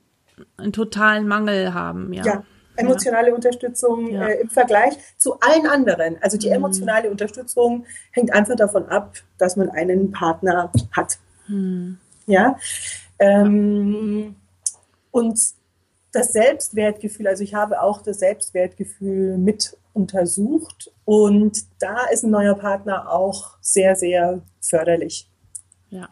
[0.57, 2.13] einen totalen Mangel haben.
[2.15, 2.25] Ja.
[2.25, 2.45] ja
[2.77, 3.35] emotionale ja.
[3.35, 4.29] Unterstützung ja.
[4.29, 6.17] äh, im Vergleich zu allen anderen.
[6.21, 6.55] Also die mhm.
[6.55, 11.19] emotionale Unterstützung hängt einfach davon ab, dass man einen Partner hat.
[11.49, 11.99] Mhm.
[12.27, 12.59] Ja.
[13.19, 14.37] Ähm,
[15.11, 15.41] und
[16.13, 22.55] das Selbstwertgefühl, also ich habe auch das Selbstwertgefühl mit untersucht und da ist ein neuer
[22.55, 25.31] Partner auch sehr, sehr förderlich.
[25.91, 26.09] Ja.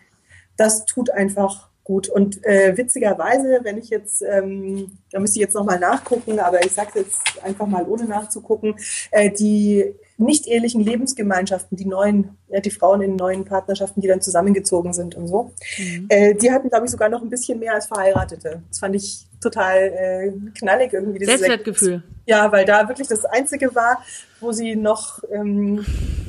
[0.56, 2.08] Das tut einfach gut.
[2.08, 6.72] Und äh, witzigerweise, wenn ich jetzt, ähm, da müsste ich jetzt nochmal nachgucken, aber ich
[6.72, 8.76] sage jetzt einfach mal ohne nachzugucken,
[9.10, 14.20] äh, die nicht ehelichen Lebensgemeinschaften, die neuen, ja, die Frauen in neuen Partnerschaften, die dann
[14.20, 16.06] zusammengezogen sind und so, mhm.
[16.08, 18.62] äh, die hatten, glaube ich, sogar noch ein bisschen mehr als Verheiratete.
[18.68, 21.24] Das fand ich total äh, knallig irgendwie.
[21.24, 22.02] Selbstwertgefühl.
[22.26, 24.04] Ja, weil da wirklich das Einzige war,
[24.40, 25.84] wo sie noch ähm,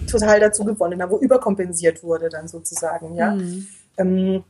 [0.09, 3.35] total dazu gewonnen haben, wo überkompensiert wurde dann sozusagen, ja.
[3.35, 3.67] Mhm.
[3.97, 4.43] Ähm,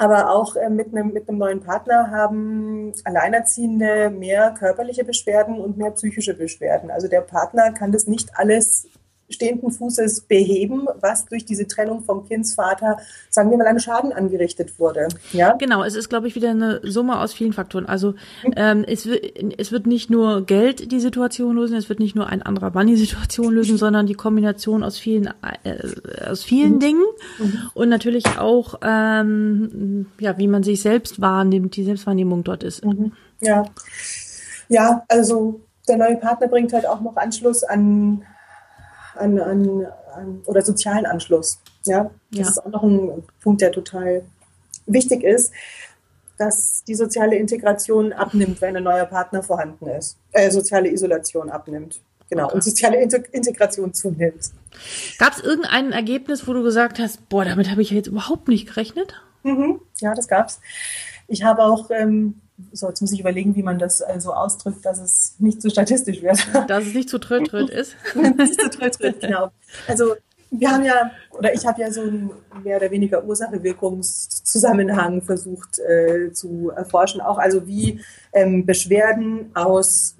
[0.00, 5.76] Aber auch äh, mit, einem, mit einem neuen Partner haben Alleinerziehende mehr körperliche Beschwerden und
[5.76, 6.90] mehr psychische Beschwerden.
[6.90, 8.88] Also der Partner kann das nicht alles
[9.30, 12.98] stehenden Fußes beheben, was durch diese Trennung vom Kindsvater,
[13.30, 15.08] sagen wir mal, einen Schaden angerichtet wurde.
[15.32, 15.54] Ja?
[15.54, 17.86] Genau, es ist, glaube ich, wieder eine Summe aus vielen Faktoren.
[17.86, 18.14] Also
[18.56, 19.24] ähm, es, wird,
[19.58, 22.86] es wird nicht nur Geld die Situation lösen, es wird nicht nur ein anderer Mann
[22.86, 25.26] die Situation lösen, sondern die Kombination aus vielen,
[25.64, 26.80] äh, aus vielen mhm.
[26.80, 27.04] Dingen
[27.38, 27.70] mhm.
[27.74, 32.84] und natürlich auch, ähm, ja, wie man sich selbst wahrnimmt, die Selbstwahrnehmung dort ist.
[32.84, 33.12] Mhm.
[33.40, 33.64] Ja.
[34.68, 38.22] ja, also der neue Partner bringt halt auch noch Anschluss an
[39.20, 41.60] an, an, an oder sozialen Anschluss.
[41.84, 42.48] Ja, das ja.
[42.48, 44.22] ist auch noch ein Punkt, der total
[44.86, 45.52] wichtig ist,
[46.38, 50.18] dass die soziale Integration abnimmt, wenn ein neuer Partner vorhanden ist.
[50.32, 52.00] Äh, soziale Isolation abnimmt.
[52.30, 52.54] Genau, okay.
[52.54, 54.52] und soziale Integration zunimmt.
[55.18, 58.68] Gab es irgendein Ergebnis, wo du gesagt hast, boah, damit habe ich jetzt überhaupt nicht
[58.68, 59.20] gerechnet?
[59.42, 59.80] Mhm.
[59.98, 60.60] Ja, das gab's.
[61.26, 62.40] Ich habe auch ähm,
[62.72, 65.70] so, jetzt muss ich überlegen, wie man das äh, so ausdrückt, dass es nicht zu
[65.70, 66.38] statistisch wird.
[66.68, 67.96] Dass es nicht zu tröd-tröd ist.
[68.14, 69.50] nicht zu tröd-tröd, genau.
[69.86, 70.14] Also
[70.50, 72.30] wir haben ja, oder ich habe ja so einen
[72.64, 78.00] mehr oder weniger Ursache-Wirkungszusammenhang versucht äh, zu erforschen, auch also wie
[78.32, 80.16] ähm, Beschwerden aus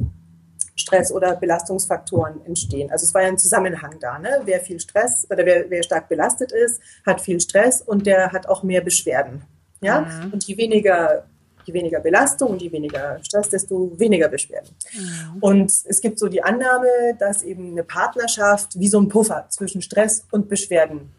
[0.76, 2.90] Stress oder Belastungsfaktoren entstehen.
[2.90, 4.40] Also es war ja ein Zusammenhang da, ne?
[4.44, 8.48] Wer viel Stress oder wer, wer stark belastet ist, hat viel Stress und der hat
[8.48, 9.42] auch mehr Beschwerden.
[9.82, 10.32] Ja, mhm.
[10.32, 11.24] und je weniger
[11.64, 14.70] je weniger Belastung und je weniger Stress, desto weniger Beschwerden.
[14.92, 15.36] Mhm.
[15.40, 19.82] Und es gibt so die Annahme, dass eben eine Partnerschaft wie so ein Puffer zwischen
[19.82, 21.10] Stress und Beschwerden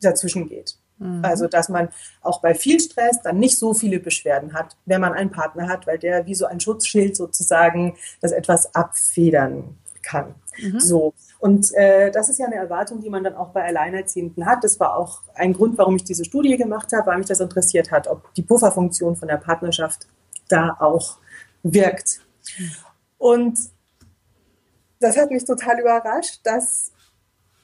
[0.00, 0.76] dazwischen geht.
[0.98, 1.24] Mhm.
[1.24, 1.88] Also, dass man
[2.20, 5.86] auch bei viel Stress dann nicht so viele Beschwerden hat, wenn man einen Partner hat,
[5.86, 10.34] weil der wie so ein Schutzschild sozusagen das etwas abfedern kann.
[10.58, 10.80] Mhm.
[10.80, 11.14] So.
[11.38, 14.62] Und äh, das ist ja eine Erwartung, die man dann auch bei Alleinerziehenden hat.
[14.62, 17.90] Das war auch ein Grund, warum ich diese Studie gemacht habe, weil mich das interessiert
[17.90, 20.06] hat, ob die Pufferfunktion von der Partnerschaft
[20.48, 21.18] da auch
[21.62, 22.20] wirkt.
[23.18, 23.58] Und
[25.00, 26.92] das hat mich total überrascht, dass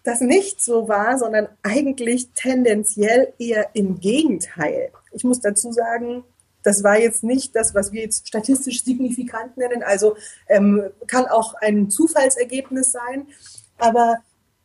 [0.02, 4.90] das nicht so war, sondern eigentlich tendenziell eher im Gegenteil.
[5.12, 6.24] Ich muss dazu sagen,
[6.62, 9.82] das war jetzt nicht das, was wir jetzt statistisch signifikant nennen.
[9.82, 10.16] Also
[10.48, 13.26] ähm, kann auch ein Zufallsergebnis sein.
[13.78, 14.18] Aber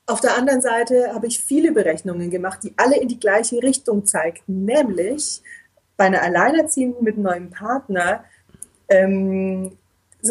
[0.08, 4.06] auf der anderen Seite habe ich viele Berechnungen gemacht, die alle in die gleiche Richtung
[4.06, 5.42] zeigten, nämlich
[5.98, 8.24] bei einer Alleinerziehenden mit neuem Partner,
[8.90, 9.78] ähm,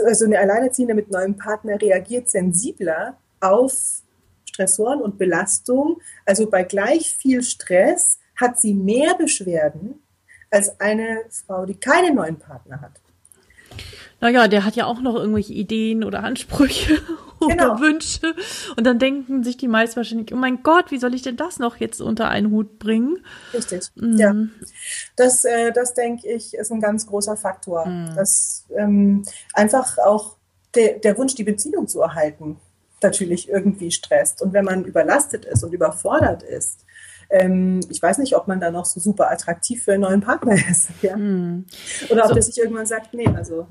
[0.04, 4.02] also eine Alleinerziehende mit neuem Partner reagiert sensibler auf
[4.44, 6.00] Stressoren und Belastung.
[6.26, 10.03] Also bei gleich viel Stress hat sie mehr Beschwerden
[10.54, 12.92] als eine Frau, die keinen neuen Partner hat.
[14.20, 16.98] Naja, der hat ja auch noch irgendwelche Ideen oder Ansprüche
[17.40, 17.80] oder genau.
[17.80, 18.34] Wünsche.
[18.76, 21.58] Und dann denken sich die meisten wahrscheinlich, oh mein Gott, wie soll ich denn das
[21.58, 23.18] noch jetzt unter einen Hut bringen?
[23.52, 24.16] Richtig, mhm.
[24.16, 24.34] ja.
[25.16, 27.84] Das, äh, das denke ich, ist ein ganz großer Faktor.
[27.84, 28.14] Mhm.
[28.14, 30.36] Dass ähm, einfach auch
[30.76, 32.60] der, der Wunsch, die Beziehung zu erhalten,
[33.02, 34.40] natürlich irgendwie stresst.
[34.40, 36.83] Und wenn man überlastet ist und überfordert ist,
[37.30, 40.54] ähm, ich weiß nicht, ob man da noch so super attraktiv für einen neuen Partner
[40.70, 40.90] ist.
[41.02, 41.14] Ja?
[41.14, 41.64] Hm.
[42.10, 42.34] Oder ob so.
[42.34, 43.66] der sich irgendwann sagt, nee, also.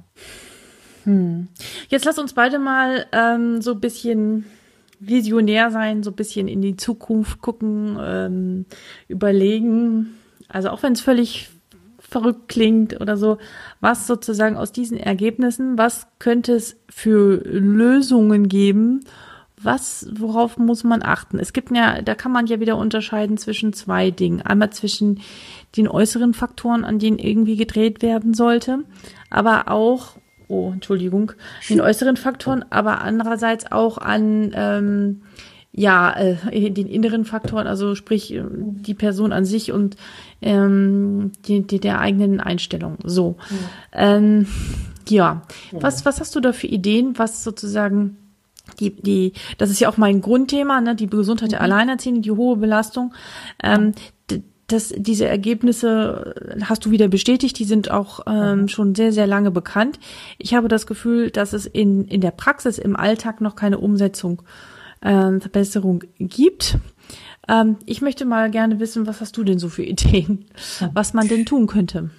[1.03, 1.47] Hm.
[1.89, 4.45] Jetzt lass uns beide mal ähm, so ein bisschen
[4.99, 8.65] visionär sein, so ein bisschen in die Zukunft gucken, ähm,
[9.07, 10.15] überlegen.
[10.47, 11.49] Also auch wenn es völlig
[11.99, 13.37] verrückt klingt oder so,
[13.81, 19.03] was sozusagen aus diesen Ergebnissen, was könnte es für Lösungen geben,
[19.63, 21.39] was, worauf muss man achten?
[21.39, 24.41] Es gibt ja, da kann man ja wieder unterscheiden zwischen zwei Dingen.
[24.41, 25.21] Einmal zwischen
[25.78, 28.80] den äußeren Faktoren, an denen irgendwie gedreht werden sollte,
[29.30, 31.32] aber auch, oh, Entschuldigung,
[31.69, 35.21] den äußeren Faktoren, aber andererseits auch an, ähm,
[35.71, 39.95] ja, äh, den inneren Faktoren, also sprich äh, die Person an sich und
[40.41, 42.97] ähm, die, die der eigenen Einstellung.
[43.04, 43.38] So.
[43.49, 44.15] Ja.
[44.17, 44.45] Ähm,
[45.10, 45.41] ja.
[45.71, 48.17] Was, was hast du da für Ideen, was sozusagen
[48.80, 51.65] die, die, das ist ja auch mein Grundthema, ne, die Gesundheit der mhm.
[51.65, 53.13] Alleinerziehenden, die hohe Belastung.
[53.62, 53.93] Ähm,
[54.67, 58.67] das, diese Ergebnisse hast du wieder bestätigt, die sind auch ähm, mhm.
[58.69, 59.99] schon sehr, sehr lange bekannt.
[60.38, 64.41] Ich habe das Gefühl, dass es in, in der Praxis, im Alltag noch keine Umsetzung,
[65.02, 66.78] ähm, Verbesserung gibt.
[67.47, 70.45] Ähm, ich möchte mal gerne wissen, was hast du denn so für Ideen,
[70.93, 72.10] was man denn tun könnte?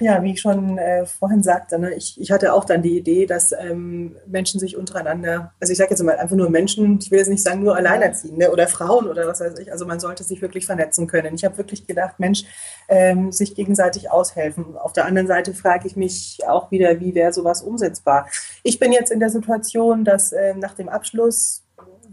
[0.00, 3.26] Ja, wie ich schon äh, vorhin sagte, ne, ich, ich hatte auch dann die Idee,
[3.26, 7.18] dass ähm, Menschen sich untereinander, also ich sage jetzt mal einfach nur Menschen, ich will
[7.18, 10.42] jetzt nicht sagen nur Alleinerziehende oder Frauen oder was weiß ich, also man sollte sich
[10.42, 11.34] wirklich vernetzen können.
[11.34, 12.44] Ich habe wirklich gedacht, Mensch,
[12.88, 14.76] ähm, sich gegenseitig aushelfen.
[14.76, 18.28] Auf der anderen Seite frage ich mich auch wieder, wie wäre sowas umsetzbar?
[18.62, 21.62] Ich bin jetzt in der Situation, dass äh, nach dem Abschluss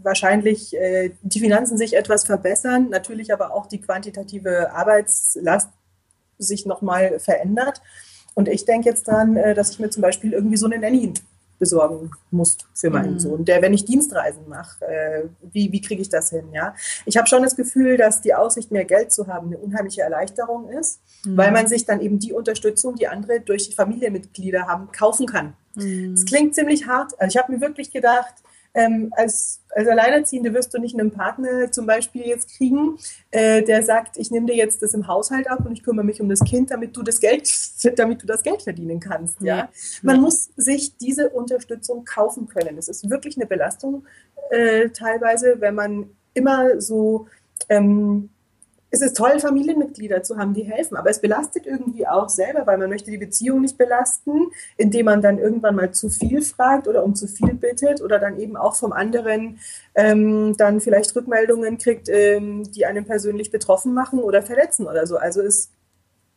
[0.02, 5.70] wahrscheinlich äh, die Finanzen sich etwas verbessern, natürlich aber auch die quantitative Arbeitslast
[6.44, 7.80] sich nochmal verändert.
[8.34, 11.12] Und ich denke jetzt dran, äh, dass ich mir zum Beispiel irgendwie so eine Nanny
[11.62, 13.20] besorgen muss für meinen mhm.
[13.20, 16.46] Sohn, der, wenn ich Dienstreisen mache, äh, wie, wie kriege ich das hin?
[16.52, 16.74] Ja,
[17.06, 20.68] ich habe schon das Gefühl, dass die Aussicht, mehr Geld zu haben, eine unheimliche Erleichterung
[20.70, 21.36] ist, mhm.
[21.36, 25.52] weil man sich dann eben die Unterstützung, die andere durch Familienmitglieder haben, kaufen kann.
[25.76, 26.16] Mhm.
[26.16, 27.12] Das klingt ziemlich hart.
[27.20, 28.34] Also ich habe mir wirklich gedacht,
[28.74, 32.96] ähm, als, als Alleinerziehende wirst du nicht einen Partner zum Beispiel jetzt kriegen,
[33.30, 36.20] äh, der sagt, ich nehme dir jetzt das im Haushalt ab und ich kümmere mich
[36.20, 37.48] um das Kind, damit du das Geld,
[37.98, 39.40] damit du das Geld verdienen kannst.
[39.40, 39.68] Ja, ja.
[40.02, 42.78] man muss sich diese Unterstützung kaufen können.
[42.78, 44.04] Es ist wirklich eine Belastung
[44.50, 47.26] äh, teilweise, wenn man immer so
[47.68, 48.30] ähm,
[48.92, 52.76] es ist toll, Familienmitglieder zu haben, die helfen, aber es belastet irgendwie auch selber, weil
[52.76, 57.02] man möchte die Beziehung nicht belasten, indem man dann irgendwann mal zu viel fragt oder
[57.02, 59.58] um zu viel bittet oder dann eben auch vom anderen
[59.94, 65.16] ähm, dann vielleicht Rückmeldungen kriegt, ähm, die einen persönlich betroffen machen oder verletzen oder so.
[65.16, 65.70] Also es,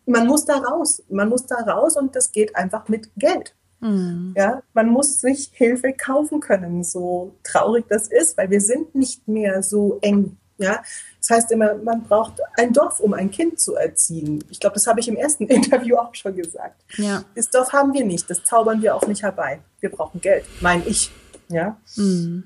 [0.05, 3.53] man muss da raus, man muss da raus und das geht einfach mit Geld.
[3.81, 4.33] Mhm.
[4.37, 9.27] Ja, man muss sich Hilfe kaufen können, so traurig das ist, weil wir sind nicht
[9.27, 10.81] mehr so eng ja,
[11.19, 14.43] das heißt immer, man braucht ein Dorf, um ein Kind zu erziehen.
[14.49, 16.81] Ich glaube, das habe ich im ersten Interview auch schon gesagt.
[16.97, 17.23] Ja.
[17.35, 19.59] Das Dorf haben wir nicht, das zaubern wir auch nicht herbei.
[19.79, 21.11] Wir brauchen Geld, meine ich.
[21.49, 21.77] Ja.
[21.95, 22.43] Mhm.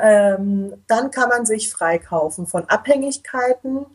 [0.00, 3.86] Ähm, dann kann man sich freikaufen von Abhängigkeiten.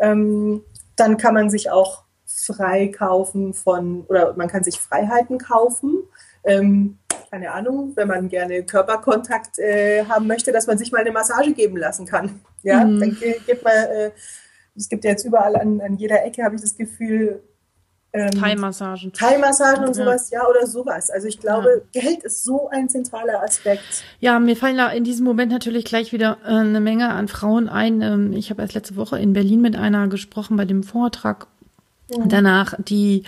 [0.00, 0.62] Ähm,
[0.96, 6.02] dann kann man sich auch freikaufen von, oder man kann sich Freiheiten kaufen.
[6.44, 6.98] Ähm,
[7.30, 11.52] keine Ahnung, wenn man gerne Körperkontakt äh, haben möchte, dass man sich mal eine Massage
[11.52, 12.40] geben lassen kann.
[12.62, 13.00] Ja, mhm.
[13.00, 14.10] dann gibt man, äh,
[14.76, 17.42] es gibt ja jetzt überall an, an jeder Ecke, habe ich das Gefühl,
[18.16, 19.12] ähm, Thai-Massagen.
[19.12, 20.40] Thai-Massagen und sowas, ja.
[20.40, 21.10] ja, oder sowas.
[21.10, 22.00] Also ich glaube, ja.
[22.00, 24.04] Geld ist so ein zentraler Aspekt.
[24.20, 27.68] Ja, mir fallen da in diesem Moment natürlich gleich wieder äh, eine Menge an Frauen
[27.68, 28.00] ein.
[28.00, 31.48] Ähm, ich habe erst letzte Woche in Berlin mit einer gesprochen bei dem Vortrag.
[32.08, 33.24] Danach, die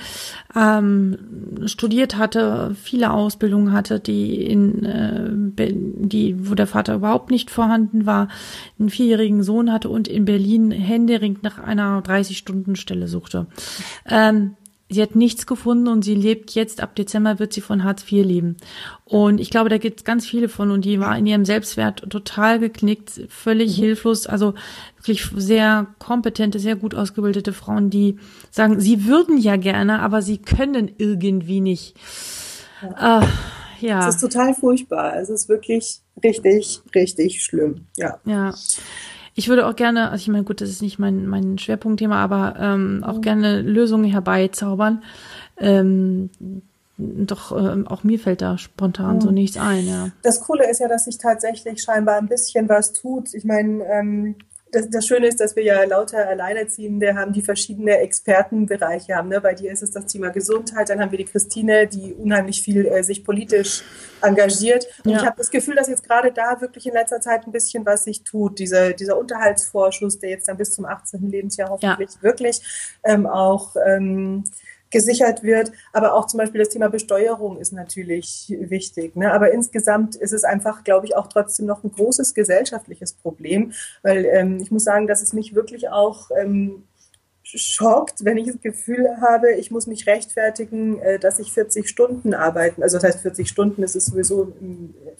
[0.55, 1.19] ähm,
[1.67, 8.07] studiert hatte, viele Ausbildungen hatte, die in äh, die, wo der Vater überhaupt nicht vorhanden
[8.07, 8.29] war,
[8.79, 13.47] einen vierjährigen Sohn hatte und in Berlin händeringend nach einer 30-Stunden-Stelle suchte.
[14.09, 14.57] Ähm,
[14.91, 18.25] sie hat nichts gefunden und sie lebt jetzt, ab Dezember wird sie von Hartz IV
[18.25, 18.57] leben.
[19.05, 22.09] Und ich glaube, da gibt es ganz viele von und die war in ihrem Selbstwert
[22.11, 23.83] total geknickt, völlig mhm.
[23.83, 24.27] hilflos.
[24.27, 24.55] Also
[24.97, 28.19] wirklich sehr kompetente, sehr gut ausgebildete Frauen, die
[28.51, 31.95] sagen, sie würden ja gerne, aber sie können irgendwie nicht.
[32.83, 33.23] Ja.
[33.23, 33.27] Äh,
[33.81, 34.09] ja.
[34.09, 35.17] Es ist total furchtbar.
[35.17, 37.87] Es ist wirklich richtig, richtig schlimm.
[37.97, 38.19] Ja.
[38.25, 38.55] Ja.
[39.39, 42.57] Ich würde auch gerne, also ich meine, gut, das ist nicht mein, mein Schwerpunktthema, aber
[42.59, 43.23] ähm, auch mhm.
[43.23, 45.05] gerne Lösungen herbeizaubern.
[45.59, 46.31] Ähm,
[46.97, 49.21] doch ähm, auch mir fällt da spontan mhm.
[49.21, 50.11] so nichts ein, ja.
[50.25, 53.33] Das Coole ist ja, dass sich tatsächlich scheinbar ein bisschen was tut.
[53.33, 54.35] Ich meine, ähm,
[54.73, 59.29] das, das Schöne ist, dass wir ja lauter Alleinerziehende haben, die verschiedene Expertenbereiche haben.
[59.29, 59.41] Ne?
[59.41, 62.87] Bei dir ist es das Thema Gesundheit, dann haben wir die Christine, die unheimlich viel
[62.87, 63.83] äh, sich politisch
[64.21, 64.87] engagiert.
[65.05, 65.19] Und ja.
[65.19, 68.05] ich habe das Gefühl, dass jetzt gerade da wirklich in letzter Zeit ein bisschen was
[68.05, 68.59] sich tut.
[68.59, 71.31] Dieser, dieser Unterhaltsvorschuss, der jetzt dann bis zum 18.
[71.31, 72.23] Lebensjahr hoffentlich ja.
[72.23, 72.61] wirklich
[73.05, 74.45] ähm, auch ähm,
[74.91, 75.73] gesichert wird.
[75.93, 79.17] Aber auch zum Beispiel das Thema Besteuerung ist natürlich wichtig.
[79.17, 79.33] Ne?
[79.33, 83.73] Aber insgesamt ist es einfach, glaube ich, auch trotzdem noch ein großes gesellschaftliches Problem,
[84.03, 86.85] weil ähm, ich muss sagen, dass es mich wirklich auch ähm,
[87.55, 92.35] schockt, wenn ich das Gefühl habe, ich muss mich rechtfertigen, äh, dass ich 40 Stunden
[92.35, 92.83] arbeiten.
[92.83, 94.53] Also das heißt, 40 Stunden ist es sowieso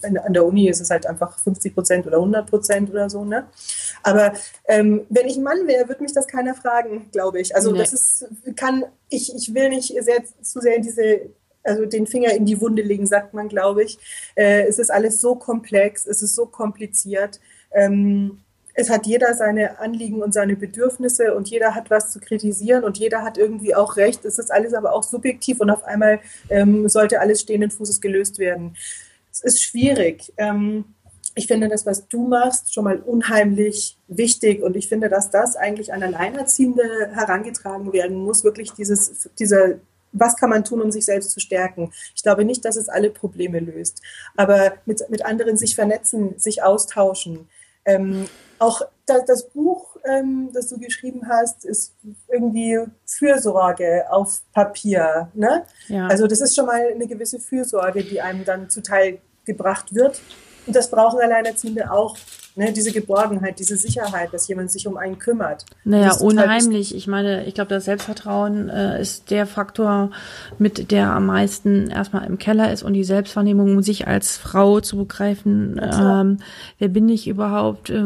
[0.03, 3.25] an der Uni ist es halt einfach 50 Prozent oder 100 Prozent oder so.
[3.25, 3.49] Ne?
[4.03, 4.33] Aber
[4.67, 7.57] ähm, wenn ich ein Mann wäre, würde mich das keiner fragen, glaube ich.
[7.57, 7.79] Also nee.
[7.79, 11.31] das ist kann ich ich will nicht sehr zu sehr in diese
[11.65, 13.99] also den Finger in die Wunde legen, sagt man, glaube ich.
[14.35, 17.41] Äh, es ist alles so komplex, es ist so kompliziert.
[17.73, 18.41] Ähm,
[18.79, 22.97] es hat jeder seine Anliegen und seine Bedürfnisse und jeder hat was zu kritisieren und
[22.97, 24.25] jeder hat irgendwie auch recht.
[24.25, 28.39] Es ist alles aber auch subjektiv und auf einmal ähm, sollte alles stehenden Fußes gelöst
[28.39, 28.77] werden.
[29.33, 30.33] Es ist schwierig.
[30.37, 30.85] Ähm,
[31.35, 35.57] ich finde das, was du machst, schon mal unheimlich wichtig und ich finde, dass das
[35.57, 39.81] eigentlich an Alleinerziehende herangetragen werden muss, wirklich dieses, dieser
[40.13, 41.93] was kann man tun, um sich selbst zu stärken?
[42.15, 44.03] Ich glaube nicht, dass es alle Probleme löst,
[44.37, 47.49] aber mit, mit anderen sich vernetzen, sich austauschen,
[47.89, 48.27] ähm,
[48.59, 51.95] auch das, das Buch, ähm, das du geschrieben hast, ist
[52.31, 55.29] irgendwie Fürsorge auf Papier.
[55.35, 55.65] Ne?
[55.89, 56.07] Ja.
[56.07, 60.21] Also das ist schon mal eine gewisse Fürsorge, die einem dann zuteil gebracht wird.
[60.67, 62.17] Und das brauchen Alleinerziehende auch.
[62.57, 65.65] Ne, diese Geborgenheit, diese Sicherheit, dass jemand sich um einen kümmert.
[65.85, 66.95] Naja, unheimlich.
[66.95, 70.11] Ich meine, ich glaube, das Selbstvertrauen äh, ist der Faktor,
[70.59, 74.81] mit der am meisten erstmal im Keller ist und die Selbstwahrnehmung, um sich als Frau
[74.81, 76.39] zu begreifen, ähm,
[76.79, 78.03] wer bin ich überhaupt, äh,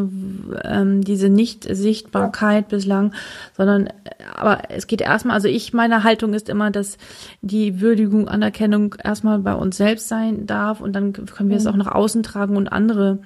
[0.65, 2.77] ähm, diese Nicht-Sichtbarkeit ja.
[2.77, 3.15] bislang,
[3.57, 3.89] sondern,
[4.35, 6.99] aber es geht erstmal, also ich, meine Haltung ist immer, dass
[7.41, 11.63] die Würdigung, Anerkennung erstmal bei uns selbst sein darf und dann können wir mhm.
[11.63, 13.21] es auch nach außen tragen und andere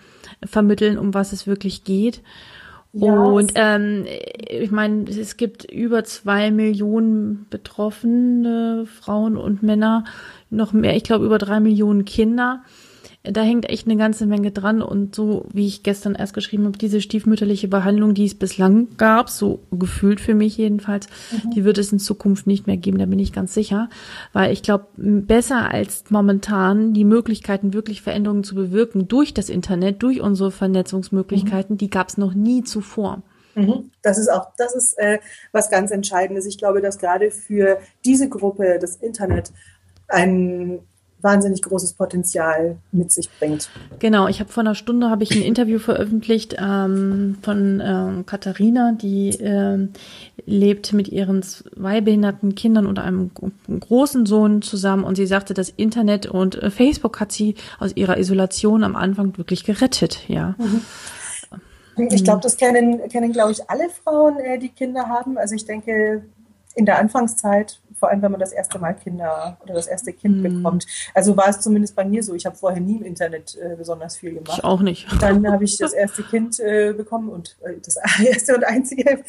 [0.44, 2.22] vermitteln, um was es wirklich geht.
[2.92, 4.06] Ja, und ähm,
[4.48, 10.04] ich meine, es gibt über zwei Millionen betroffene Frauen und Männer,
[10.48, 12.62] noch mehr, ich glaube über drei Millionen Kinder
[13.30, 14.82] da hängt echt eine ganze Menge dran.
[14.82, 19.30] Und so, wie ich gestern erst geschrieben habe, diese stiefmütterliche Behandlung, die es bislang gab,
[19.30, 21.50] so gefühlt für mich jedenfalls, mhm.
[21.50, 23.88] die wird es in Zukunft nicht mehr geben, da bin ich ganz sicher.
[24.32, 30.02] Weil ich glaube, besser als momentan die Möglichkeiten, wirklich Veränderungen zu bewirken durch das Internet,
[30.02, 31.78] durch unsere Vernetzungsmöglichkeiten, mhm.
[31.78, 33.22] die gab es noch nie zuvor.
[33.54, 33.90] Mhm.
[34.02, 35.18] Das ist auch, das ist äh,
[35.50, 36.46] was ganz Entscheidendes.
[36.46, 39.52] Ich glaube, dass gerade für diese Gruppe das Internet
[40.08, 40.80] ein
[41.20, 43.68] wahnsinnig großes Potenzial mit sich bringt.
[43.98, 48.92] Genau, ich habe vor einer Stunde habe ich ein Interview veröffentlicht ähm, von ähm, Katharina,
[48.92, 49.90] die ähm,
[50.44, 53.30] lebt mit ihren zwei behinderten Kindern und einem
[53.80, 58.18] großen Sohn zusammen und sie sagte, das Internet und äh, Facebook hat sie aus ihrer
[58.18, 60.54] Isolation am Anfang wirklich gerettet, ja.
[60.58, 60.82] Mhm.
[62.10, 65.38] Ich glaube, das kennen, kennen glaube ich, alle Frauen, äh, die Kinder haben.
[65.38, 66.24] Also ich denke,
[66.74, 70.38] in der Anfangszeit vor allem wenn man das erste Mal Kinder oder das erste Kind
[70.38, 70.42] mm.
[70.42, 70.86] bekommt.
[71.14, 72.34] Also war es zumindest bei mir so.
[72.34, 74.58] Ich habe vorher nie im Internet äh, besonders viel gemacht.
[74.58, 75.06] Ich auch nicht.
[75.20, 79.22] Dann habe ich das erste Kind äh, bekommen und äh, das erste und einzige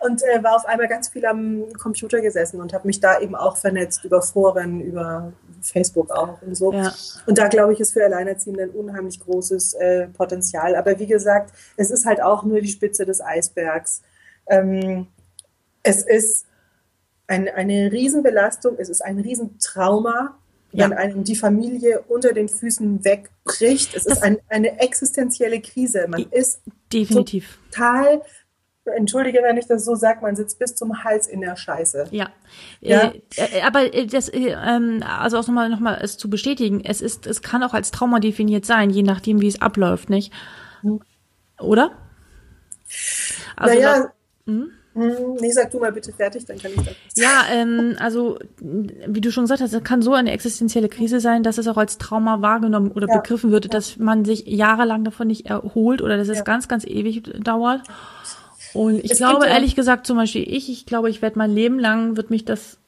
[0.00, 3.34] und äh, war auf einmal ganz viel am Computer gesessen und habe mich da eben
[3.34, 6.72] auch vernetzt über Foren, über Facebook auch und so.
[6.72, 6.92] Ja.
[7.26, 10.76] Und da glaube ich, ist für Alleinerziehende ein unheimlich großes äh, Potenzial.
[10.76, 14.02] Aber wie gesagt, es ist halt auch nur die Spitze des Eisbergs.
[14.48, 15.08] Ähm,
[15.82, 16.45] es ist
[17.26, 20.36] ein, eine Riesenbelastung, es ist ein Riesentrauma,
[20.72, 20.96] wenn ja.
[20.96, 23.94] einem die Familie unter den Füßen wegbricht.
[23.94, 26.06] Es das ist ein, eine existenzielle Krise.
[26.08, 26.60] Man ist
[26.92, 28.22] definitiv total
[28.94, 32.06] entschuldige, wenn ich das so sage, man sitzt bis zum Hals in der Scheiße.
[32.10, 32.30] Ja,
[32.80, 33.12] ja?
[33.36, 37.00] Äh, äh aber äh, das, äh, ähm, also auch nochmal, nochmal es zu bestätigen, es
[37.00, 40.32] ist, es kann auch als Trauma definiert sein, je nachdem, wie es abläuft, nicht?
[40.82, 41.00] Hm.
[41.58, 41.92] Oder?
[43.56, 44.12] Also naja,
[44.46, 44.54] hm?
[44.54, 46.94] Hm, nee, sag du mal bitte fertig, dann kann ich das.
[47.16, 51.42] Ja, ähm, also wie du schon gesagt hast, es kann so eine existenzielle Krise sein,
[51.42, 53.18] dass es auch als Trauma wahrgenommen oder ja.
[53.18, 56.44] begriffen wird, dass man sich jahrelang davon nicht erholt oder dass es ja.
[56.44, 57.82] ganz, ganz ewig dauert.
[58.72, 61.78] Und ich es glaube, ehrlich gesagt, zum Beispiel ich, ich glaube, ich werde mein Leben
[61.78, 62.78] lang, wird mich das,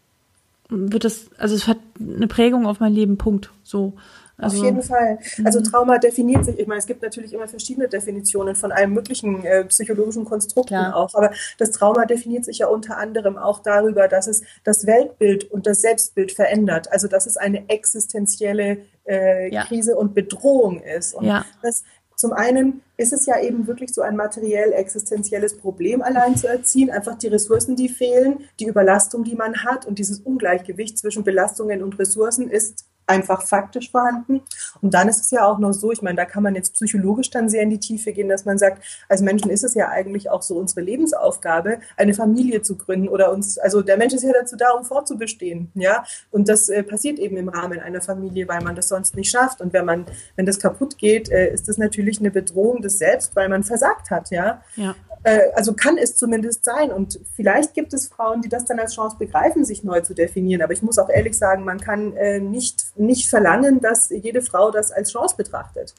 [0.69, 3.51] wird das, also es hat eine Prägung auf mein Leben, Punkt.
[3.63, 3.95] So.
[4.41, 5.19] Also, Auf jeden Fall.
[5.45, 5.65] Also mhm.
[5.65, 9.65] Trauma definiert sich, ich meine, es gibt natürlich immer verschiedene Definitionen von allen möglichen äh,
[9.65, 10.95] psychologischen Konstrukten Klar.
[10.95, 15.51] auch, aber das Trauma definiert sich ja unter anderem auch darüber, dass es das Weltbild
[15.51, 16.93] und das Selbstbild verändert.
[16.93, 18.79] Also dass es eine existenzielle
[19.09, 19.65] äh, ja.
[19.65, 21.15] Krise und Bedrohung ist.
[21.15, 21.45] Und ja.
[21.63, 21.83] das
[22.19, 26.91] zum einen ist es ja eben wirklich so ein materiell existenzielles Problem, allein zu erziehen.
[26.91, 31.81] Einfach die Ressourcen, die fehlen, die Überlastung, die man hat und dieses Ungleichgewicht zwischen Belastungen
[31.81, 34.43] und Ressourcen ist einfach faktisch vorhanden.
[34.81, 37.31] Und dann ist es ja auch noch so, ich meine, da kann man jetzt psychologisch
[37.31, 40.31] dann sehr in die Tiefe gehen, dass man sagt, als Menschen ist es ja eigentlich
[40.31, 44.33] auch so unsere Lebensaufgabe, eine Familie zu gründen oder uns, also der Mensch ist ja
[44.33, 46.05] dazu da, um fortzubestehen, ja.
[46.31, 49.61] Und das äh, passiert eben im Rahmen einer Familie, weil man das sonst nicht schafft.
[49.61, 50.07] Und wenn man,
[50.37, 54.11] wenn das kaputt geht, äh, ist das natürlich eine Bedrohung des Selbst, weil man versagt
[54.11, 54.63] hat, ja.
[54.77, 54.95] ja.
[55.23, 56.91] Äh, also kann es zumindest sein.
[56.91, 60.63] Und vielleicht gibt es Frauen, die das dann als Chance begreifen, sich neu zu definieren.
[60.63, 64.71] Aber ich muss auch ehrlich sagen, man kann äh, nicht nicht verlangen, dass jede Frau
[64.71, 65.95] das als Chance betrachtet.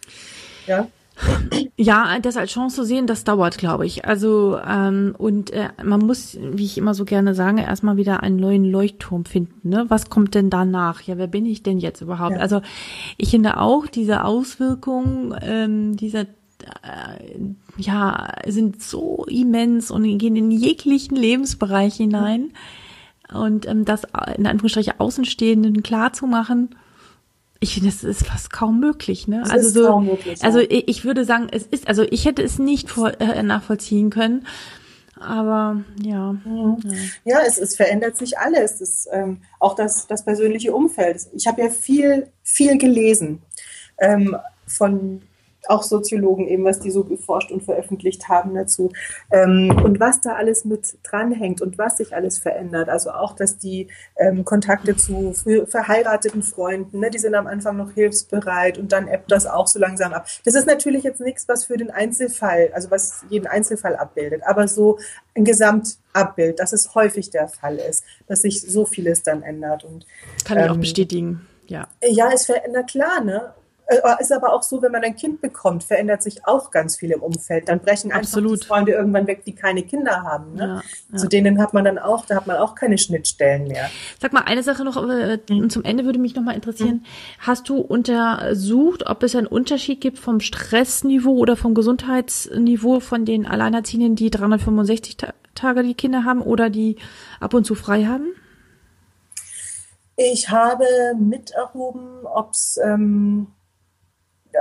[0.67, 0.87] Ja.
[1.75, 4.05] Ja, das als Chance zu sehen, das dauert, glaube ich.
[4.05, 8.37] Also ähm, und äh, man muss, wie ich immer so gerne sage, erstmal wieder einen
[8.37, 9.69] neuen Leuchtturm finden.
[9.69, 9.85] Ne?
[9.89, 11.01] Was kommt denn danach?
[11.01, 12.35] Ja, wer bin ich denn jetzt überhaupt?
[12.35, 12.41] Ja.
[12.41, 12.61] Also
[13.17, 16.25] ich finde auch diese Auswirkungen ähm, dieser äh,
[17.77, 22.51] ja sind so immens und gehen in jeglichen Lebensbereich hinein.
[23.33, 24.03] Und ähm, das
[24.35, 26.75] in Anführungsstrichen Außenstehenden klar zu machen,
[27.59, 29.41] ich finde, es ist fast kaum möglich, ne?
[29.43, 30.45] Es also so, möglich, ja.
[30.45, 34.45] also ich würde sagen, es ist, also ich hätte es nicht vor, äh, nachvollziehen können,
[35.19, 36.33] aber ja.
[36.45, 36.77] Mhm.
[37.25, 38.77] Ja, es, es verändert sich alles.
[38.77, 41.27] Das, ähm, auch das, das persönliche Umfeld.
[41.33, 43.41] Ich habe ja viel, viel gelesen
[43.99, 45.21] ähm, von
[45.69, 48.91] auch Soziologen eben, was die so geforscht und veröffentlicht haben dazu.
[49.31, 52.89] Ähm, und was da alles mit dranhängt und was sich alles verändert.
[52.89, 55.33] Also auch, dass die ähm, Kontakte zu
[55.67, 59.79] verheirateten Freunden, ne, die sind am Anfang noch hilfsbereit und dann ebbt das auch so
[59.79, 60.27] langsam ab.
[60.45, 64.67] Das ist natürlich jetzt nichts, was für den Einzelfall, also was jeden Einzelfall abbildet, aber
[64.67, 64.99] so
[65.35, 69.83] ein Gesamtabbild, dass es häufig der Fall ist, dass sich so vieles dann ändert.
[69.83, 70.05] Und,
[70.45, 71.47] Kann ich auch ähm, bestätigen.
[71.67, 71.87] Ja.
[72.03, 73.53] ja, es verändert klar, ne?
[73.89, 77.09] Äh, ist aber auch so, wenn man ein Kind bekommt, verändert sich auch ganz viel
[77.09, 77.69] im Umfeld.
[77.69, 78.61] Dann brechen einfach Absolut.
[78.61, 80.53] die Freunde irgendwann weg, die keine Kinder haben.
[80.53, 80.61] Ne?
[80.61, 80.81] Ja,
[81.11, 81.17] ja.
[81.17, 83.89] Zu denen hat man dann auch, da hat man auch keine Schnittstellen mehr.
[84.21, 85.71] Sag mal, eine Sache noch, äh, mhm.
[85.71, 86.97] zum Ende würde mich noch mal interessieren.
[86.97, 87.39] Mhm.
[87.39, 93.47] Hast du untersucht, ob es einen Unterschied gibt vom Stressniveau oder vom Gesundheitsniveau von den
[93.47, 95.17] Alleinerziehenden, die 365
[95.55, 96.97] Tage die Kinder haben oder die
[97.39, 98.27] ab und zu frei haben?
[100.15, 100.85] Ich habe
[101.17, 103.47] miterhoben, ob es ähm,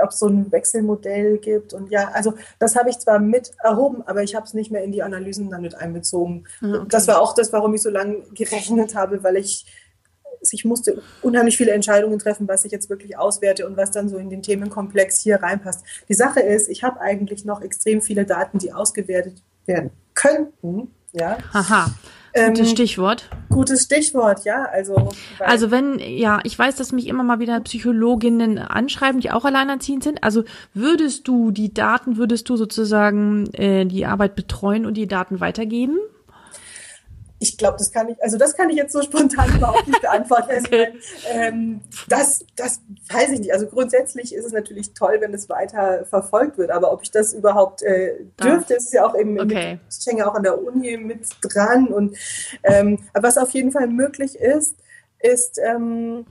[0.03, 1.73] ob es so ein Wechselmodell gibt.
[1.73, 4.83] Und ja, also das habe ich zwar mit erhoben, aber ich habe es nicht mehr
[4.83, 6.45] in die Analysen damit einbezogen.
[6.61, 6.85] Ah, okay.
[6.89, 9.65] Das war auch das, warum ich so lange gerechnet habe, weil ich
[10.51, 14.17] ich musste unheimlich viele Entscheidungen treffen, was ich jetzt wirklich auswerte und was dann so
[14.17, 15.83] in den Themenkomplex hier reinpasst.
[16.07, 20.93] Die Sache ist, ich habe eigentlich noch extrem viele Daten, die ausgewertet werden könnten.
[21.11, 21.37] Ja.
[21.53, 21.93] Aha.
[22.33, 23.29] Gutes ähm, Stichwort.
[23.49, 24.65] Gutes Stichwort, ja.
[24.71, 25.09] Also,
[25.39, 30.03] also wenn, ja, ich weiß, dass mich immer mal wieder Psychologinnen anschreiben, die auch alleinerziehend
[30.03, 30.23] sind.
[30.23, 35.39] Also würdest du die Daten, würdest du sozusagen äh, die Arbeit betreuen und die Daten
[35.39, 35.97] weitergeben?
[37.39, 40.51] Ich glaube, das kann ich, also das kann ich jetzt so spontan überhaupt nicht beantworten.
[40.51, 40.93] Also, okay.
[41.31, 42.81] ähm, das, das
[43.11, 43.53] weiß ich nicht.
[43.53, 47.33] Also grundsätzlich ist es natürlich toll, wenn es weiter verfolgt wird, aber ob ich das
[47.33, 49.79] überhaupt äh, dürfte, ist ja auch eben, okay.
[49.89, 51.87] ich hänge auch an der Uni mit dran.
[51.87, 52.17] Und
[52.63, 54.75] ähm, aber was auf jeden Fall möglich ist,
[55.19, 56.25] ist, ähm,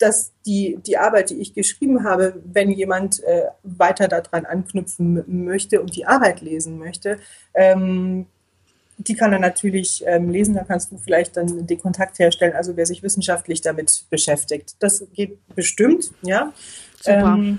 [0.00, 5.80] dass die, die Arbeit, die ich geschrieben habe, wenn jemand äh, weiter daran anknüpfen möchte
[5.80, 7.18] und die Arbeit lesen möchte,
[7.54, 8.26] ähm,
[9.06, 12.76] die kann er natürlich ähm, lesen, da kannst du vielleicht dann den Kontakt herstellen, also
[12.76, 14.76] wer sich wissenschaftlich damit beschäftigt.
[14.78, 16.52] Das geht bestimmt, ja.
[17.00, 17.34] Super.
[17.34, 17.58] Ähm,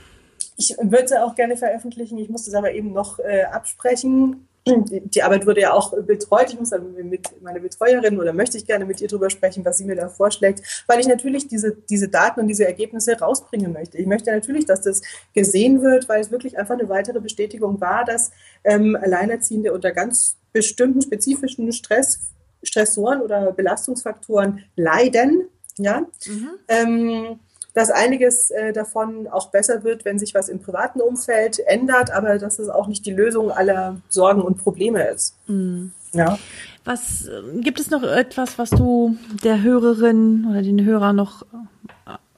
[0.57, 4.47] ich würde sie auch gerne veröffentlichen, ich muss das aber eben noch äh, absprechen.
[4.67, 6.53] Die Arbeit wurde ja auch betreut.
[6.53, 9.79] Ich muss dann mit meiner Betreuerin oder möchte ich gerne mit ihr darüber sprechen, was
[9.79, 13.97] sie mir da vorschlägt, weil ich natürlich diese, diese Daten und diese Ergebnisse rausbringen möchte.
[13.97, 15.01] Ich möchte natürlich, dass das
[15.33, 18.31] gesehen wird, weil es wirklich einfach eine weitere Bestätigung war, dass
[18.63, 22.19] ähm, Alleinerziehende unter ganz bestimmten spezifischen Stress,
[22.61, 25.47] Stressoren oder Belastungsfaktoren leiden,
[25.77, 26.49] ja, mhm.
[26.67, 27.39] ähm,
[27.73, 32.37] dass einiges äh, davon auch besser wird, wenn sich was im privaten Umfeld ändert, aber
[32.37, 35.35] dass es auch nicht die Lösung aller Sorgen und Probleme ist.
[35.47, 35.91] Mhm.
[36.13, 36.37] Ja.
[36.83, 41.45] Was äh, gibt es noch etwas, was du der Hörerin oder den Hörer noch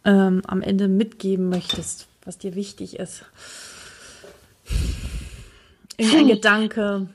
[0.05, 3.25] ähm, am Ende mitgeben möchtest, was dir wichtig ist?
[5.97, 7.07] Irgendein Gedanke.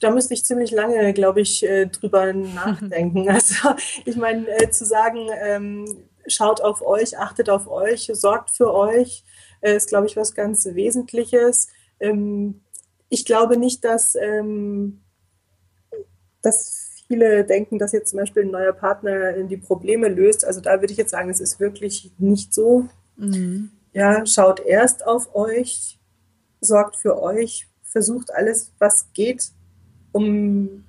[0.00, 3.28] Da müsste ich ziemlich lange, glaube ich, äh, drüber nachdenken.
[3.28, 3.70] Also
[4.04, 9.24] ich meine, äh, zu sagen, ähm, schaut auf euch, achtet auf euch, sorgt für euch,
[9.60, 11.68] äh, ist, glaube ich, was ganz Wesentliches.
[12.00, 12.60] Ähm,
[13.08, 15.00] ich glaube nicht, dass, ähm,
[16.42, 20.44] dass viele denken, dass jetzt zum Beispiel ein neuer Partner die Probleme löst.
[20.44, 22.86] Also da würde ich jetzt sagen, es ist wirklich nicht so.
[23.16, 23.70] Mhm.
[23.92, 25.98] Ja, schaut erst auf euch,
[26.60, 29.50] sorgt für euch, versucht alles, was geht,
[30.12, 30.84] um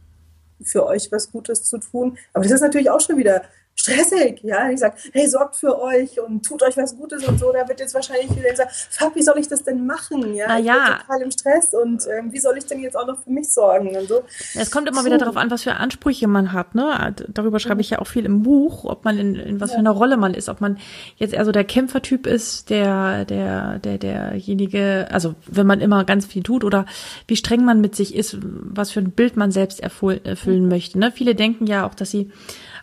[0.62, 2.18] für euch was Gutes zu tun.
[2.34, 3.44] Aber das ist natürlich auch schon wieder
[3.80, 4.70] stressig, ja.
[4.70, 7.52] Ich sage, hey, sorgt für euch und tut euch was Gutes und so.
[7.54, 10.36] Da wird jetzt wahrscheinlich wieder sagen, fuck, wie soll ich das denn machen?
[10.36, 10.74] Ja, ich ja.
[10.74, 13.52] bin total im Stress und ähm, wie soll ich denn jetzt auch noch für mich
[13.54, 14.22] sorgen und so.
[14.56, 15.06] Es kommt immer so.
[15.06, 17.16] wieder darauf an, was für Ansprüche man hat, ne?
[17.30, 19.76] Darüber schreibe ich ja auch viel im Buch, ob man in, in was ja.
[19.76, 20.78] für einer Rolle man ist, ob man
[21.16, 26.26] jetzt eher so der Kämpfertyp ist, der, der, der, derjenige, also wenn man immer ganz
[26.26, 26.86] viel tut oder
[27.28, 31.00] wie streng man mit sich ist, was für ein Bild man selbst erfüllen, erfüllen möchte.
[31.00, 31.12] Ne?
[31.14, 32.30] Viele denken ja auch, dass sie